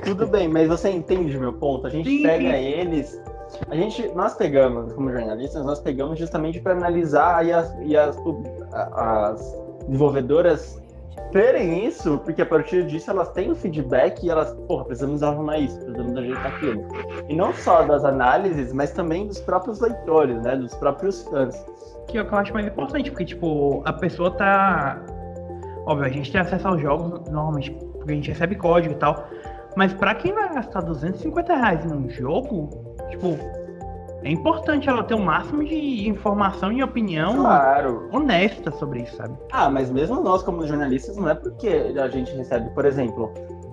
[0.04, 1.88] Tudo bem, mas você entende meu ponto?
[1.88, 2.64] A gente Sim, pega sim.
[2.64, 3.22] eles.
[3.70, 8.18] A gente, nós pegamos, como jornalistas, nós pegamos justamente para analisar e as, e as,
[8.74, 10.81] as desenvolvedoras
[11.32, 15.58] terem isso, porque a partir disso elas têm o feedback e elas, porra, precisamos arrumar
[15.58, 16.88] isso, precisamos ajeitar aquilo.
[17.30, 20.56] E não só das análises, mas também dos próprios leitores, né?
[20.56, 21.56] Dos próprios fãs.
[22.08, 25.02] Que é o que eu acho mais importante, porque, tipo, a pessoa tá.
[25.86, 29.28] Óbvio, a gente tem acesso aos jogos normalmente, porque a gente recebe código e tal.
[29.76, 32.70] Mas pra quem vai gastar 250 reais num jogo,
[33.10, 33.38] tipo,
[34.24, 38.10] é importante ela ter o máximo de informação e opinião Claro.
[38.12, 39.36] honesta sobre isso, sabe?
[39.52, 41.68] Ah, mas mesmo nós, como jornalistas, não é porque
[42.00, 43.32] a gente recebe, por exemplo,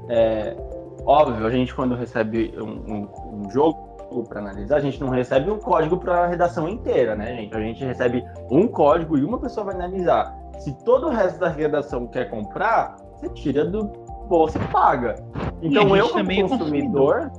[0.08, 0.56] é,
[1.04, 2.62] óbvio, a gente quando recebe um,
[2.94, 3.08] um-
[3.44, 3.88] um jogo
[4.28, 7.54] para analisar, a gente não recebe um código para a redação inteira, né, gente?
[7.54, 10.34] A gente recebe um código e uma pessoa vai analisar.
[10.60, 13.84] Se todo o resto da redação quer comprar, você tira do
[14.28, 15.14] bolso e paga.
[15.62, 17.30] Então eu, como também é consumidor.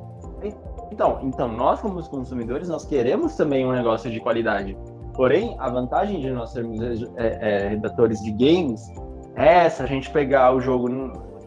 [0.92, 4.78] Então, então, nós como consumidores, nós queremos também um negócio de qualidade.
[5.14, 6.80] Porém, a vantagem de nós sermos
[7.18, 8.82] é, é, redatores de games
[9.36, 10.90] é essa, a gente pegar o jogo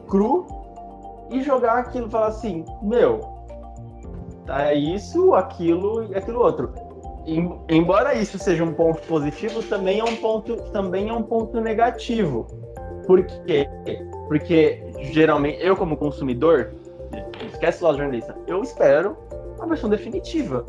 [0.08, 0.46] cru
[1.30, 3.20] e jogar aquilo falar assim, meu,
[4.46, 6.72] tá isso, aquilo e aquilo outro.
[7.26, 11.60] Em- embora isso seja um ponto positivo, também é um ponto, também é um ponto
[11.60, 12.46] negativo.
[13.06, 13.68] Por quê?
[14.28, 16.74] Porque geralmente eu como consumidor,
[17.46, 19.16] esquece lá jornalista, eu espero
[19.62, 20.64] a versão definitiva.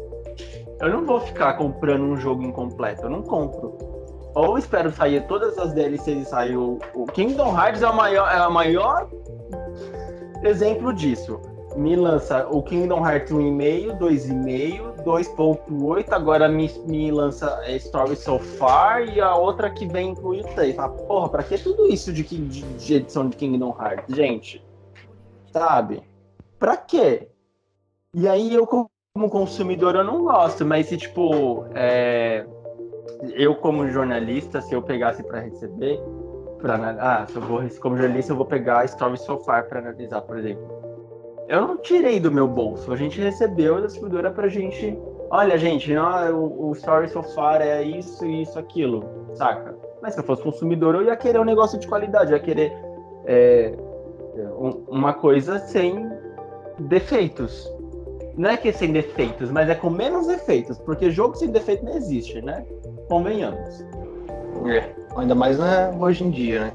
[0.80, 3.78] Eu não vou ficar comprando um jogo incompleto, eu não compro.
[4.36, 8.32] Ou espero sair todas as DLCs e sair o, o Kingdom Hearts é o maior,
[8.34, 9.10] é o maior
[10.44, 11.40] exemplo disso.
[11.76, 19.08] Me lança o Kingdom Hearts 1,5, 2,5, 2.8, agora me, me lança Story So Far
[19.08, 20.76] e a outra que vem incluir 3.
[20.76, 24.64] Fala, porra, pra que tudo isso de, de, de edição de Kingdom Hearts, gente?
[25.52, 26.04] Sabe?
[26.60, 27.28] Pra quê?
[28.16, 28.90] E aí eu, como
[29.30, 32.46] consumidor, eu não gosto, mas se, tipo, é,
[33.34, 36.00] eu como jornalista, se eu pegasse pra receber,
[36.60, 39.80] pra, ah, se eu vou, como jornalista, eu vou pegar a Story So Far pra
[39.80, 40.64] analisar, por exemplo.
[41.48, 44.98] Eu não tirei do meu bolso, a gente recebeu da distribuidora pra gente.
[45.32, 49.04] Olha, gente, não, o, o Story So Far é isso, isso, aquilo,
[49.34, 49.76] saca?
[50.04, 52.72] Mas se eu fosse consumidor, eu ia querer um negócio de qualidade, eu ia querer
[53.26, 53.74] é,
[54.60, 56.08] um- uma coisa sem
[56.78, 57.73] defeitos.
[58.36, 61.96] Não é que sem defeitos, mas é com menos defeitos, porque jogo sem defeito não
[61.96, 62.66] existe, né?
[63.08, 63.86] Convenhamos.
[64.66, 66.74] É, ainda mais né, hoje em dia, né?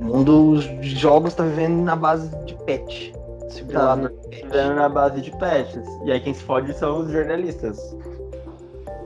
[0.00, 3.12] O mundo dos jogos tá vivendo na base de patch.
[3.48, 4.42] Simulador patch.
[4.44, 5.86] Vivendo na base de patches.
[6.04, 7.96] E aí quem se fode são os jornalistas.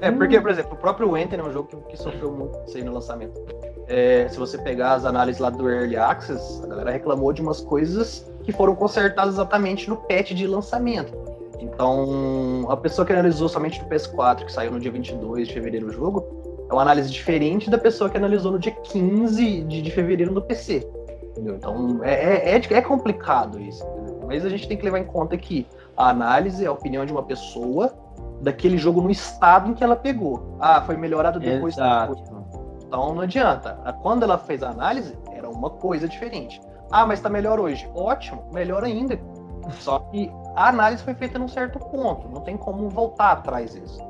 [0.01, 2.77] É, porque, por exemplo, o próprio Enter é um jogo que, que sofreu muito isso
[2.77, 3.41] aí no lançamento.
[3.87, 7.61] É, se você pegar as análises lá do Early Access, a galera reclamou de umas
[7.61, 11.24] coisas que foram consertadas exatamente no patch de lançamento.
[11.65, 15.87] Então, a pessoa que analisou somente no PS4, que saiu no dia 22 de fevereiro
[15.87, 16.25] o jogo,
[16.69, 20.43] é uma análise diferente da pessoa que analisou no dia 15 de, de fevereiro no
[20.43, 20.87] PC.
[21.31, 21.57] Entendeu?
[21.57, 23.85] Então, é, é, é, é complicado isso.
[23.85, 24.21] Entendeu?
[24.27, 27.13] Mas a gente tem que levar em conta que a análise é a opinião de
[27.13, 27.93] uma pessoa
[28.41, 30.57] daquele jogo no estado em que ela pegou.
[30.61, 31.75] Ah, foi melhorado depois.
[31.77, 32.23] Exato.
[32.87, 33.73] Então não adianta.
[34.03, 36.61] Quando ela fez a análise, era uma coisa diferente.
[36.91, 37.89] Ah, mas tá melhor hoje.
[37.95, 39.19] Ótimo, melhor ainda.
[39.73, 42.29] Só que a análise foi feita num certo ponto.
[42.29, 44.01] Não tem como voltar atrás disso.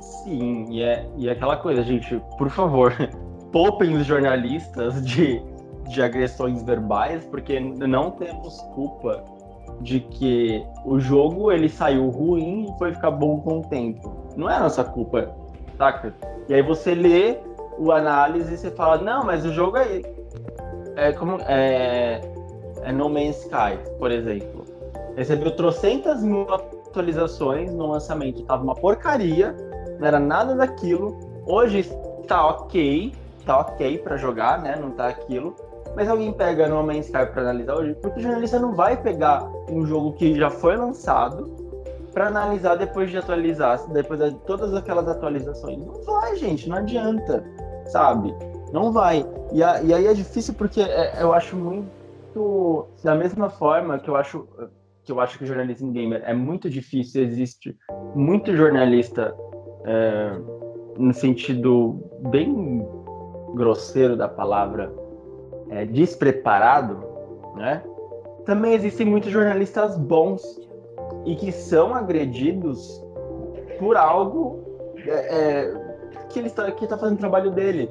[0.00, 2.92] Sim, e é, e é aquela coisa, gente, por favor,
[3.52, 5.42] poupem os jornalistas de,
[5.88, 9.24] de agressões verbais, porque não temos culpa
[9.80, 14.14] de que o jogo ele saiu ruim e foi ficar bom com o tempo.
[14.36, 15.34] Não é nossa culpa,
[15.76, 16.14] saca?
[16.48, 17.38] E aí você lê
[17.78, 20.02] o análise e você fala, não, mas o jogo é,
[20.96, 22.20] é como é,
[22.82, 24.55] é No Man's Sky, por exemplo.
[25.16, 29.56] Recebeu trocentas mil atualizações no lançamento, tava uma porcaria,
[29.98, 31.18] não era nada daquilo.
[31.46, 31.90] Hoje
[32.20, 33.14] está ok,
[33.46, 34.76] tá ok para jogar, né?
[34.76, 35.56] Não tá aquilo.
[35.94, 39.50] Mas alguém pega No Man's Sky para analisar hoje, porque o jornalista não vai pegar
[39.70, 41.46] um jogo que já foi lançado
[42.12, 45.78] para analisar depois de atualizar, depois de todas aquelas atualizações.
[45.78, 47.42] Não vai, gente, não adianta,
[47.86, 48.34] sabe?
[48.70, 49.24] Não vai.
[49.52, 54.10] E, a, e aí é difícil porque é, eu acho muito da mesma forma que
[54.10, 54.46] eu acho
[55.06, 57.76] que eu acho que o jornalismo gamer é muito difícil, existe
[58.14, 59.34] muito jornalista
[59.84, 60.32] é,
[60.98, 62.84] no sentido bem
[63.54, 64.92] grosseiro da palavra
[65.70, 67.04] é, despreparado,
[67.54, 67.82] né?
[68.44, 70.42] Também existem muitos jornalistas bons
[71.24, 73.00] e que são agredidos
[73.78, 75.86] por algo é, é
[76.28, 77.88] que ele está que tá fazendo o trabalho dele.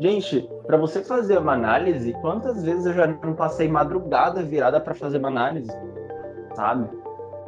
[0.00, 4.94] Gente, para você fazer uma análise, quantas vezes eu já não passei madrugada virada para
[4.94, 5.72] fazer uma análise,
[6.58, 6.88] sabe?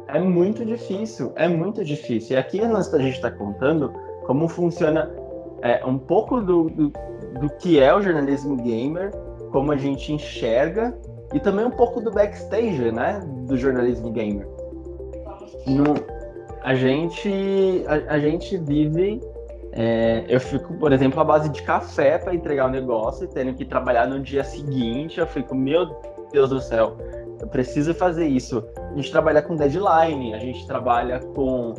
[0.07, 2.37] É muito difícil, é muito difícil.
[2.37, 3.91] E aqui a gente está contando
[4.23, 5.11] como funciona
[5.61, 6.93] é, um pouco do, do,
[7.41, 9.11] do que é o jornalismo gamer
[9.51, 10.97] como a gente enxerga
[11.33, 14.47] e também um pouco do backstage, né, do jornalismo gamer.
[15.67, 15.93] No,
[16.61, 19.19] a gente a, a gente vive
[19.73, 23.27] é, eu fico, por exemplo, à base de café para entregar o um negócio e
[23.27, 25.19] tendo que trabalhar no dia seguinte.
[25.19, 25.85] Eu fico, meu
[26.31, 26.97] Deus do céu,
[27.41, 28.63] eu preciso fazer isso.
[28.91, 31.73] A gente trabalha com deadline, a gente trabalha com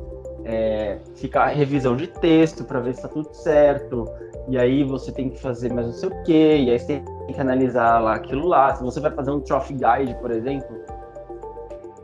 [0.44, 4.06] é, ficar revisão de texto para ver se está tudo certo.
[4.48, 7.34] E aí você tem que fazer mais não sei o quê, e aí você tem
[7.34, 8.74] que analisar lá aquilo lá.
[8.74, 10.76] Se você vai fazer um trophy guide, por exemplo,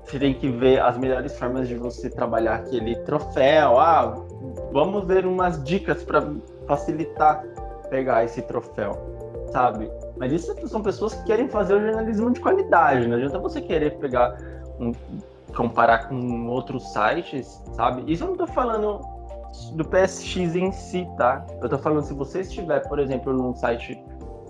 [0.05, 3.79] você tem que ver as melhores formas de você trabalhar aquele troféu.
[3.79, 4.15] Ah,
[4.73, 6.33] vamos ver umas dicas para
[6.67, 7.45] facilitar
[7.91, 8.93] pegar esse troféu,
[9.51, 9.91] sabe?
[10.17, 13.07] Mas isso são pessoas que querem fazer o jornalismo de qualidade.
[13.07, 14.37] Não adianta você querer pegar
[15.55, 18.11] comparar com outros sites, sabe?
[18.11, 19.01] Isso eu não tô falando
[19.73, 21.45] do PSX em si, tá?
[21.61, 24.01] Eu tô falando se você estiver, por exemplo, num site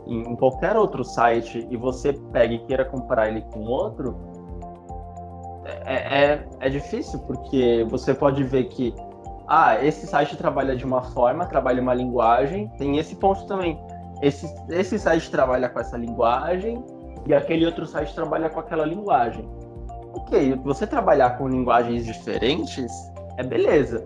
[0.06, 4.16] em qualquer outro site e você pega e queira comparar ele com outro,
[5.84, 8.94] é, é, é difícil, porque você pode ver que
[9.46, 13.78] ah, esse site trabalha de uma forma, trabalha uma linguagem, tem esse ponto também.
[14.20, 16.84] Esse, esse site trabalha com essa linguagem
[17.26, 19.48] e aquele outro site trabalha com aquela linguagem.
[20.14, 22.92] Ok, você trabalhar com linguagens diferentes
[23.36, 24.04] é beleza.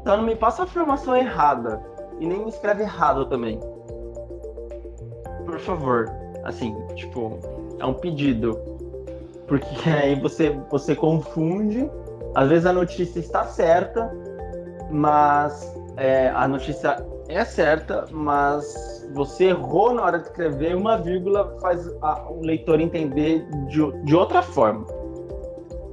[0.00, 1.80] Então não me passa a afirmação errada
[2.20, 3.58] e nem me escreve errado também.
[5.44, 6.10] Por favor,
[6.44, 7.38] assim, tipo,
[7.78, 8.58] é um pedido.
[9.46, 11.90] Porque aí você, você confunde.
[12.34, 14.12] Às vezes a notícia está certa,
[14.90, 21.56] mas é, a notícia é certa, mas você errou na hora de escrever, uma vírgula
[21.60, 24.86] faz a, o leitor entender de, de outra forma.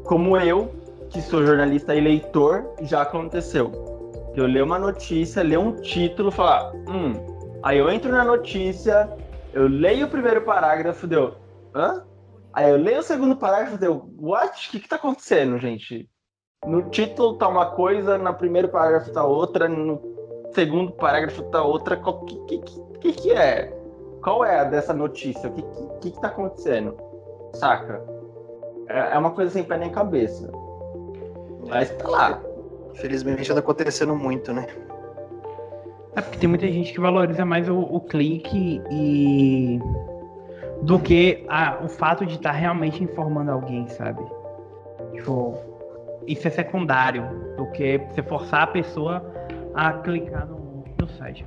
[0.05, 0.71] Como eu,
[1.09, 3.71] que sou jornalista e leitor, já aconteceu.
[4.35, 7.13] Eu leio uma notícia, leio um título, falar, hum,
[7.63, 9.09] aí eu entro na notícia,
[9.51, 11.33] eu leio o primeiro parágrafo, deu,
[11.73, 12.03] hã?
[12.53, 14.67] Aí eu leio o segundo parágrafo, deu, what?
[14.67, 16.07] O que que tá acontecendo, gente?
[16.65, 20.01] No título tá uma coisa, no primeiro parágrafo tá outra, no
[20.53, 21.99] segundo parágrafo tá outra.
[21.99, 22.59] O que, que,
[22.99, 23.75] que, que é?
[24.23, 25.49] Qual é a dessa notícia?
[25.49, 25.61] O que,
[25.99, 26.95] que, que tá acontecendo?
[27.53, 28.01] Saca?
[28.87, 30.51] É, é uma coisa sem pé nem cabeça.
[31.67, 32.41] Mas tá lá.
[32.93, 34.67] Infelizmente anda acontecendo muito, né?
[36.15, 39.79] É porque tem muita gente que valoriza mais o, o clique e
[40.81, 44.23] do que a, o fato de estar tá realmente informando alguém, sabe?
[45.13, 45.57] Tipo,
[46.25, 47.27] isso é secundário
[47.57, 49.25] do que você forçar a pessoa
[49.73, 51.45] a clicar no, no site.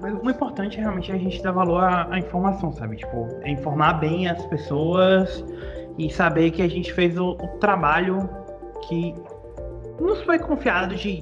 [0.00, 2.96] Mas o importante é realmente a gente dar valor à, à, informação, sabe?
[2.96, 5.44] Tipo, é informar bem as pessoas
[5.98, 8.28] e saber que a gente fez o, o trabalho
[8.86, 9.14] que
[10.00, 11.14] nos foi confiado de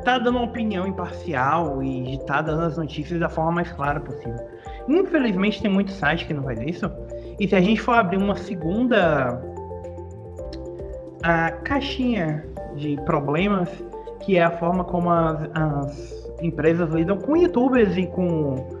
[0.00, 3.52] estar tá dando uma opinião imparcial e de estar tá dando as notícias da forma
[3.52, 4.36] mais clara possível.
[4.88, 6.90] Infelizmente tem muito site que não faz isso.
[7.38, 9.40] E se a gente for abrir uma segunda
[11.22, 12.44] a caixinha
[12.76, 13.68] de problemas,
[14.20, 18.78] que é a forma como as, as empresas lidam com youtubers e com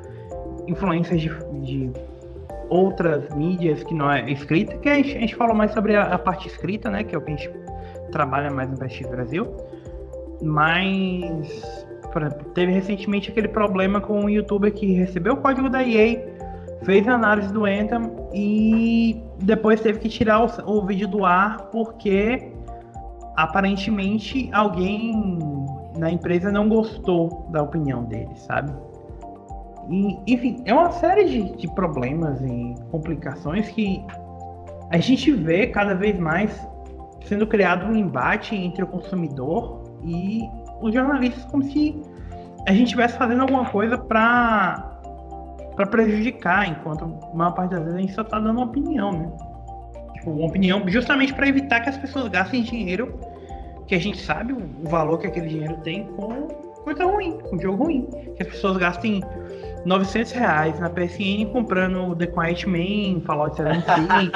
[0.66, 1.30] influências de,
[1.62, 1.90] de,
[2.70, 6.14] outras mídias que não é escrita, que a gente, a gente falou mais sobre a,
[6.14, 7.04] a, parte escrita, né?
[7.04, 7.50] Que é o que a gente
[8.12, 9.46] trabalha mais no PSX Brasil.
[10.40, 11.76] Mas,
[12.16, 16.24] exemplo, teve recentemente aquele problema com um youtuber que recebeu o código da EA,
[16.84, 21.68] fez a análise do Anthem e depois teve que tirar o, o vídeo do ar
[21.70, 22.52] porque
[23.36, 25.38] aparentemente alguém
[25.98, 28.72] na empresa não gostou da opinião dele, sabe?
[29.90, 34.04] E, enfim, é uma série de, de problemas e complicações que
[34.90, 36.68] a gente vê cada vez mais
[37.24, 40.48] sendo criado um embate entre o consumidor e
[40.80, 42.00] os jornalistas, como se
[42.66, 44.86] a gente estivesse fazendo alguma coisa para
[45.76, 49.12] para prejudicar, enquanto a maior parte das vezes a gente só está dando uma opinião,
[49.12, 49.30] né?
[50.14, 53.18] Tipo, uma opinião justamente para evitar que as pessoas gastem dinheiro
[53.86, 56.48] que a gente sabe o, valor que aquele dinheiro tem com
[56.84, 58.08] coisa ruim, com jogo ruim.
[58.36, 59.22] Que as pessoas gastem
[59.84, 64.30] 900 reais na PSN comprando The Quiet Man, Fallout 76,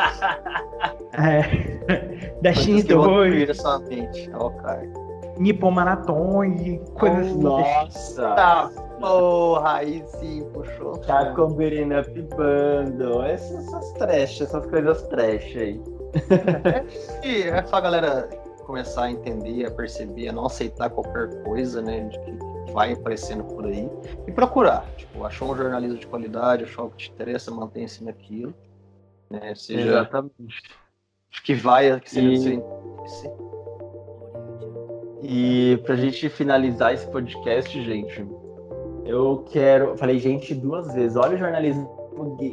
[1.19, 3.49] é, Destiny 2,
[5.39, 6.43] Nippon Marathon,
[6.95, 7.43] coisas assim.
[7.43, 8.29] Nossa!
[8.35, 8.71] Tá,
[9.01, 10.93] porra, aí sim, puxou.
[10.99, 15.81] Tá com Beating Up Bundle, essas, essas trash, essas coisas trash aí.
[17.23, 18.29] é, é só a galera
[18.65, 23.45] começar a entender, a perceber, a não aceitar qualquer coisa, né, de que vai aparecendo
[23.45, 23.89] por aí
[24.27, 24.85] e procurar.
[24.97, 28.55] Tipo, achou um jornalismo de qualidade, achou algo que te interessa, mantenha-se naquilo,
[29.31, 30.63] né, seja Exatamente.
[31.43, 32.31] que vai, que seja e...
[32.31, 33.31] do seu interesse.
[35.27, 38.27] E pra gente finalizar esse podcast, gente,
[39.07, 39.97] eu quero.
[39.97, 41.17] Falei, gente, duas vezes.
[41.17, 41.89] Olha o jornalismo.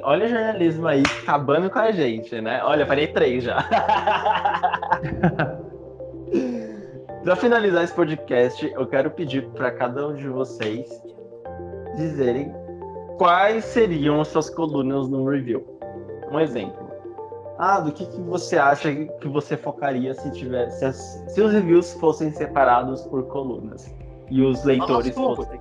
[0.03, 2.64] Olha o jornalismo aí acabando com a gente, né?
[2.64, 3.57] Olha, falei três já.
[7.24, 10.89] Para finalizar esse podcast, eu quero pedir para cada um de vocês
[11.95, 12.51] dizerem
[13.17, 15.63] quais seriam as suas colunas no review.
[16.32, 16.89] Um exemplo.
[17.59, 21.53] Ah, do que, que você acha que você focaria se tivesse se, as, se os
[21.53, 23.93] reviews fossem separados por colunas
[24.32, 25.59] e os leitores fossem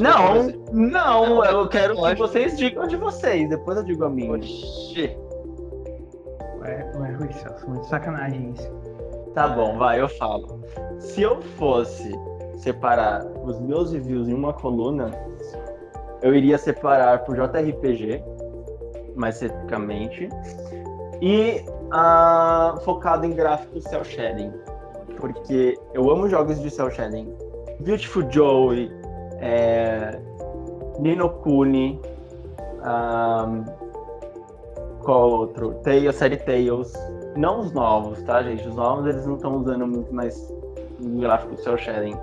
[0.00, 4.32] não, não, eu quero que vocês digam de vocês, depois eu digo a minha.
[4.32, 5.16] Oxi.
[6.60, 7.28] Ué, ué, Rui
[7.66, 8.83] muito sacanagem isso.
[9.34, 10.60] Tá bom, vai, eu falo.
[10.98, 12.12] Se eu fosse
[12.56, 15.10] separar os meus reviews em uma coluna,
[16.22, 18.22] eu iria separar por JRPG,
[19.16, 20.28] mais especificamente,
[21.20, 24.52] e uh, focado em gráficos cel shading,
[25.18, 27.34] porque eu amo jogos de cel shading.
[27.80, 28.90] Beautiful Joey,
[29.40, 30.18] é,
[31.00, 32.00] Nino Kuni,
[32.84, 33.64] um,
[35.02, 35.74] qual outro?
[35.82, 36.92] Tales, série Tales,
[37.36, 38.66] não os novos, tá, gente?
[38.68, 40.52] Os novos eles não estão usando muito mais
[41.00, 42.16] gráfico cel shading.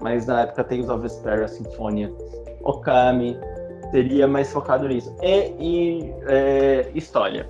[0.00, 2.12] Mas na época tem os of Vesperia, Sinfonia,
[2.62, 3.38] Okami,
[3.90, 5.14] seria mais focado nisso.
[5.22, 7.48] E, e é, história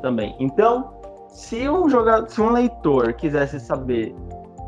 [0.00, 0.34] também.
[0.38, 0.94] Então,
[1.28, 4.14] se um jogador, se um leitor quisesse saber,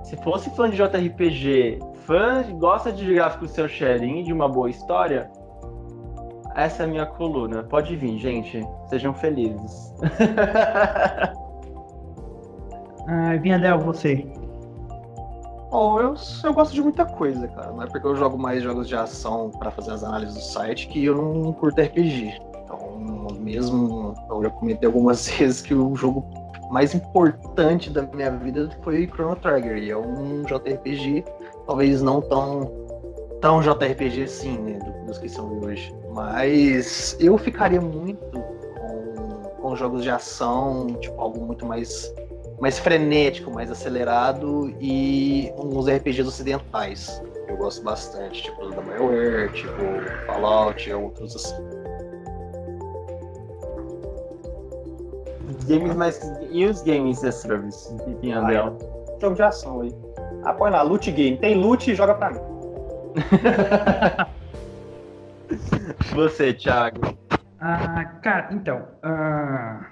[0.05, 4.69] se fosse fã de JRPG, fã gosta de gráfico cel shading e de uma boa
[4.69, 5.31] história,
[6.55, 7.63] essa é a minha coluna.
[7.63, 8.63] Pode vir, gente.
[8.89, 9.95] Sejam felizes.
[13.09, 14.27] Ah, Vinhadel, você.
[15.71, 17.73] Bom, eu, eu gosto de muita coisa, cara.
[17.73, 20.87] Não é porque eu jogo mais jogos de ação para fazer as análises do site
[20.87, 22.39] que eu não curto RPG.
[22.63, 22.99] Então,
[23.41, 26.25] mesmo eu já comentei algumas vezes que o jogo
[26.71, 29.79] mais importante da minha vida foi Chrono Trigger.
[29.79, 31.25] E é um JRPG,
[31.67, 32.71] talvez não tão,
[33.41, 34.79] tão JRPG assim, né?
[35.07, 35.91] Dos que são hoje.
[36.13, 42.13] Mas eu ficaria muito com, com jogos de ação, tipo, algo muito mais
[42.63, 47.21] mais frenético, mais acelerado e uns RPGs ocidentais.
[47.49, 49.73] Eu gosto bastante, tipo da BioWare, tipo
[50.27, 51.57] Fallout e outros assim.
[55.67, 56.21] Games mais.
[56.53, 57.93] E os games as service?
[58.33, 58.79] Andel.
[58.81, 59.93] Ah, jogo de ação aí.
[60.45, 61.37] Ah, põe lá, loot game.
[61.39, 62.41] Tem loot e joga pra mim.
[66.15, 67.19] Você, Thiago.
[67.61, 68.79] Ah, cara, então.
[69.03, 69.87] Uh, ah,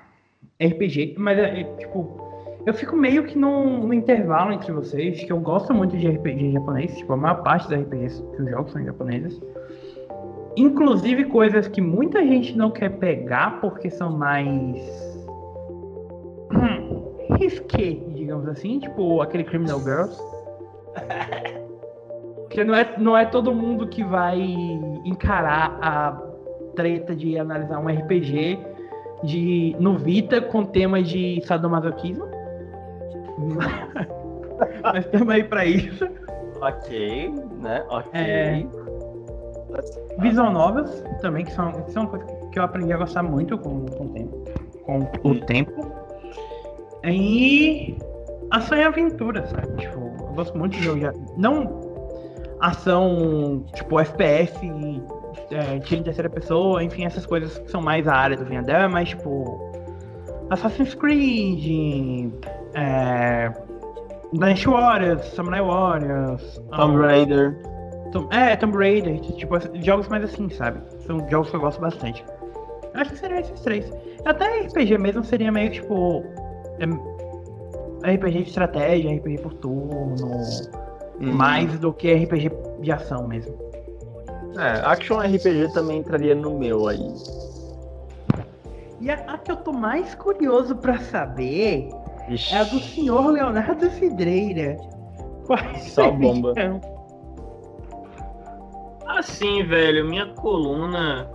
[0.61, 2.30] RPG, mas é, é tipo
[2.67, 6.53] eu fico meio que no, no, intervalo entre vocês, que eu gosto muito de RPG
[6.53, 9.41] japonês, tipo, a maior parte dos RPGs que eu jogo são japoneses.
[10.57, 14.79] Inclusive coisas que muita gente não quer pegar porque são mais
[17.39, 20.17] risqué, digamos digamos assim, tipo aquele Criminal Girls.
[22.37, 24.41] Porque não é, não é todo mundo que vai
[25.05, 26.21] encarar a
[26.75, 28.59] treta de analisar um RPG
[29.23, 32.27] de, no Vita com tema de sadomasoquismo.
[34.83, 36.07] Mas estamos aí pra isso.
[36.61, 37.85] Ok, né?
[37.89, 38.21] Ok.
[38.21, 38.67] É.
[40.19, 43.87] Visual novels também, que são, que são coisas que eu aprendi a gostar muito com,
[43.87, 44.45] com o tempo.
[44.85, 45.93] Com o tempo.
[47.05, 47.97] E
[48.51, 49.77] ação e aventura, sabe?
[49.77, 51.01] Tipo, eu gosto muito de jogo.
[51.37, 51.89] Não
[52.61, 54.55] ação, tipo, FPS,
[55.51, 58.89] é, tiro em terceira pessoa, enfim, essas coisas que são mais a área do Vinhadel,
[58.91, 59.71] mas tipo.
[60.51, 62.33] Assassin's Creed,
[62.75, 63.53] é,
[64.33, 67.57] Dynasty Warriors, Samurai Warriors, Tomb um, Raider.
[68.13, 70.81] Tom- É, Tomb Raider, tipo, jogos mais assim, sabe?
[71.07, 72.25] São jogos que eu gosto bastante.
[72.95, 73.93] Eu acho que seriam esses três.
[74.25, 76.25] Até RPG mesmo seria meio tipo.
[76.79, 80.17] é, RPG de estratégia, RPG por turno,
[81.21, 81.33] Uhum.
[81.35, 82.51] mais do que RPG
[82.81, 83.55] de ação mesmo.
[84.59, 87.13] É, Action RPG também entraria no meu aí.
[89.01, 91.91] E a, a que eu tô mais curioso pra saber
[92.31, 94.77] Ixi, é a do senhor Leonardo Cidreira.
[95.79, 96.55] Só bomba.
[96.55, 96.81] seriam?
[99.07, 101.29] Assim, velho, minha coluna.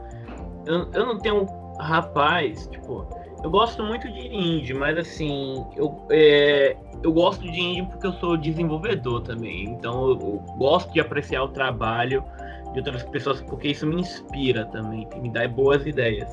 [0.66, 1.46] Eu, eu não tenho.
[1.78, 3.06] Rapaz, tipo,
[3.44, 8.14] eu gosto muito de indie, mas assim, eu, é, eu gosto de indie porque eu
[8.14, 9.66] sou desenvolvedor também.
[9.66, 12.24] Então eu, eu gosto de apreciar o trabalho
[12.72, 16.30] de outras pessoas porque isso me inspira também, me dá boas ideias.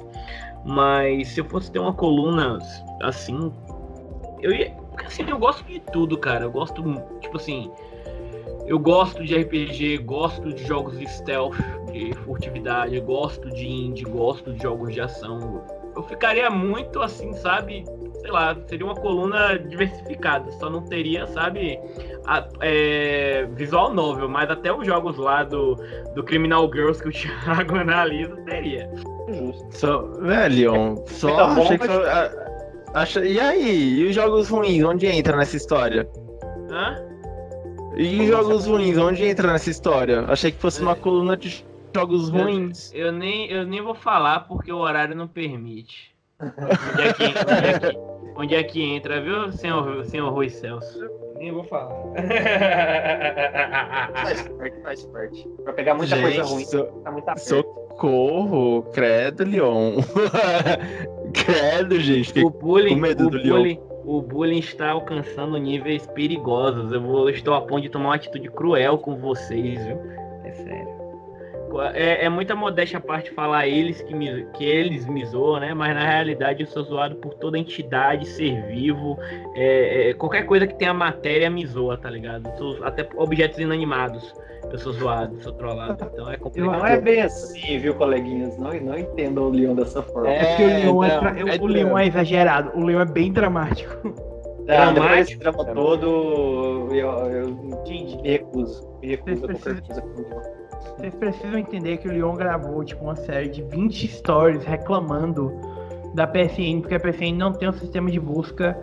[0.64, 2.58] Mas se eu fosse ter uma coluna
[3.02, 3.52] assim,
[4.42, 4.70] eu ia.
[4.90, 6.44] Porque assim, eu gosto de tudo, cara.
[6.44, 6.82] Eu gosto,
[7.20, 7.70] tipo assim.
[8.66, 11.56] Eu gosto de RPG, gosto de jogos de stealth,
[11.90, 15.64] de furtividade, gosto de indie, gosto de jogos de ação.
[15.96, 17.84] Eu ficaria muito assim, sabe?
[18.20, 21.78] Sei lá, seria uma coluna diversificada, só não teria, sabe,
[22.24, 25.74] a- é, visual novel, mas até os jogos lá do,
[26.14, 28.88] do Criminal Girls que o Thiago analisa teria.
[29.28, 29.66] Justo.
[29.76, 32.51] Só, velho, só Tá bom, achei que só, a-
[32.94, 34.00] acha- E aí?
[34.00, 36.08] E os jogos ruins, onde entra nessa história?
[36.70, 36.96] Hã?
[37.96, 40.24] E os jogos ruins, onde entra nessa história?
[40.28, 41.64] Achei que fosse uma coluna de
[41.94, 42.90] jogos Eu- ruins.
[42.94, 46.12] Eu nem, eu nem vou falar porque o horário não permite.
[46.40, 47.98] Onde é que, onde é que,
[48.36, 50.98] onde é que entra, viu, senhor, senhor Rui Celso?
[51.36, 51.94] Nem vou falar.
[54.14, 55.48] Faz parte, faz parte.
[55.64, 57.44] Pra pegar muita coisa ruim, so- tá muito aperto.
[58.02, 59.94] Socorro, credo, Leon.
[61.32, 62.44] credo, gente.
[62.44, 66.92] o bullying, com medo o do bullying, o bullying está alcançando níveis perigosos.
[66.92, 69.98] Eu vou, estou a ponto de tomar uma atitude cruel com vocês, viu?
[70.44, 71.01] É sério.
[71.80, 75.72] É, é muita modéstia a parte falar eles que, me, que eles me zoam, né?
[75.72, 79.16] Mas na realidade eu sou zoado por toda entidade, ser vivo,
[79.54, 82.50] é, é, qualquer coisa que tenha matéria me zoa, tá ligado?
[82.58, 84.34] Sou- até objetos inanimados.
[84.70, 86.08] Eu sou zoado, sou trollado.
[86.12, 86.78] Então é complicado.
[86.78, 88.56] Não é bem assim, viu, coleguinhas?
[88.58, 90.28] Não, não entendam o Leon dessa forma.
[90.30, 93.00] É, É porque o Leon é, não, tra- é o Leon é exagerado, o Leon
[93.00, 93.92] é bem dramático.
[94.68, 95.16] Ah, depois dramático.
[95.24, 98.88] desse drama todo, eu, eu me recuso.
[99.00, 100.61] Me recuso a qualquer coisa com o Leon.
[100.96, 105.52] Vocês precisam entender que o Leon gravou tipo uma série de 20 stories reclamando
[106.14, 108.76] da PSN, porque a PSN não tem um sistema de busca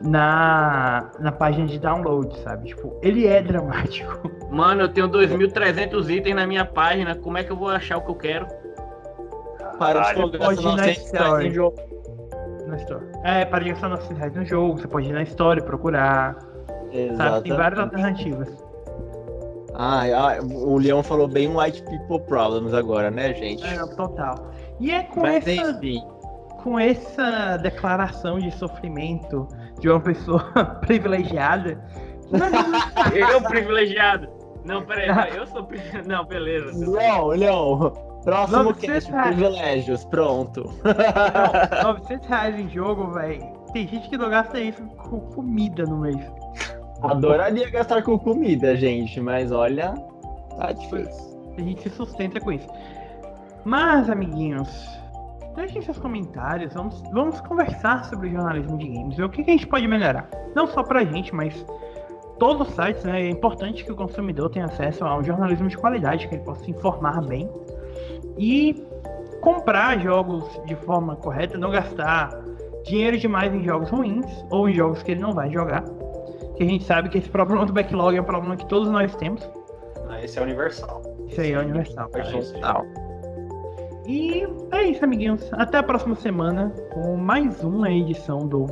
[0.00, 2.68] na, na página de download, sabe?
[2.68, 4.30] Tipo, ele é dramático.
[4.50, 7.14] Mano, eu tenho 2.300 itens na minha página.
[7.14, 8.46] Como é que eu vou achar o que eu quero?
[9.78, 11.46] Para de folgar pode ir na 900 reais story.
[11.46, 11.76] em jogo.
[12.66, 13.04] Na Store.
[13.24, 16.36] É, para de gastar 900 reais no jogo, você pode ir na e procurar,
[17.16, 17.42] sabe?
[17.42, 18.71] Tem várias alternativas.
[19.74, 23.64] Ah, ah, o Leon falou bem white people problems agora, né, gente?
[23.64, 24.50] É, total.
[24.80, 26.02] E é com Mas essa, enfim.
[26.62, 29.48] com essa declaração de sofrimento
[29.80, 30.42] de uma pessoa
[30.82, 31.82] privilegiada.
[33.14, 34.28] Eu privilegiado.
[34.64, 36.08] Não, peraí, peraí, eu sou privilegiado.
[36.08, 36.70] Não, beleza.
[36.88, 37.90] Leon, Leon,
[38.24, 39.26] próximo Vamos cast, tentar.
[39.26, 40.64] privilégios, pronto.
[41.82, 43.42] Não, 900 reais em jogo, velho.
[43.72, 46.16] Tem gente que não gasta isso com comida no mês.
[47.02, 49.94] Adoraria gastar com comida, gente, mas olha,
[50.56, 51.32] tá difícil.
[51.56, 52.68] A gente se sustenta com isso.
[53.64, 54.68] Mas, amiguinhos,
[55.54, 56.72] deixem seus comentários.
[56.74, 59.16] Vamos, vamos conversar sobre jornalismo de games.
[59.16, 60.28] Ver o que, que a gente pode melhorar.
[60.54, 61.64] Não só pra gente, mas
[62.38, 63.22] todos os sites, né?
[63.22, 66.64] É importante que o consumidor tenha acesso a um jornalismo de qualidade, que ele possa
[66.64, 67.48] se informar bem.
[68.38, 68.82] E
[69.40, 72.30] comprar jogos de forma correta, não gastar
[72.84, 75.84] dinheiro demais em jogos ruins ou em jogos que ele não vai jogar.
[76.62, 79.16] Que a gente sabe que esse problema do backlog é um problema que todos nós
[79.16, 79.42] temos.
[80.08, 81.02] Ah, Esse é universal.
[81.26, 82.08] Isso aí é universal.
[82.12, 82.60] Sentido.
[82.60, 82.86] Não.
[84.06, 85.52] E é isso, amiguinhos.
[85.54, 88.66] Até a próxima semana com mais uma edição do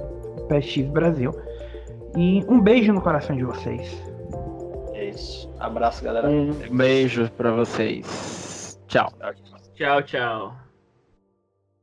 [0.49, 1.33] PSX Brasil.
[2.17, 4.01] E um beijo no coração de vocês.
[4.93, 5.53] É isso.
[5.59, 6.29] Abraço, galera.
[6.29, 8.79] Um beijo pra vocês.
[8.87, 9.13] Tchau.
[9.75, 10.70] Tchau, tchau.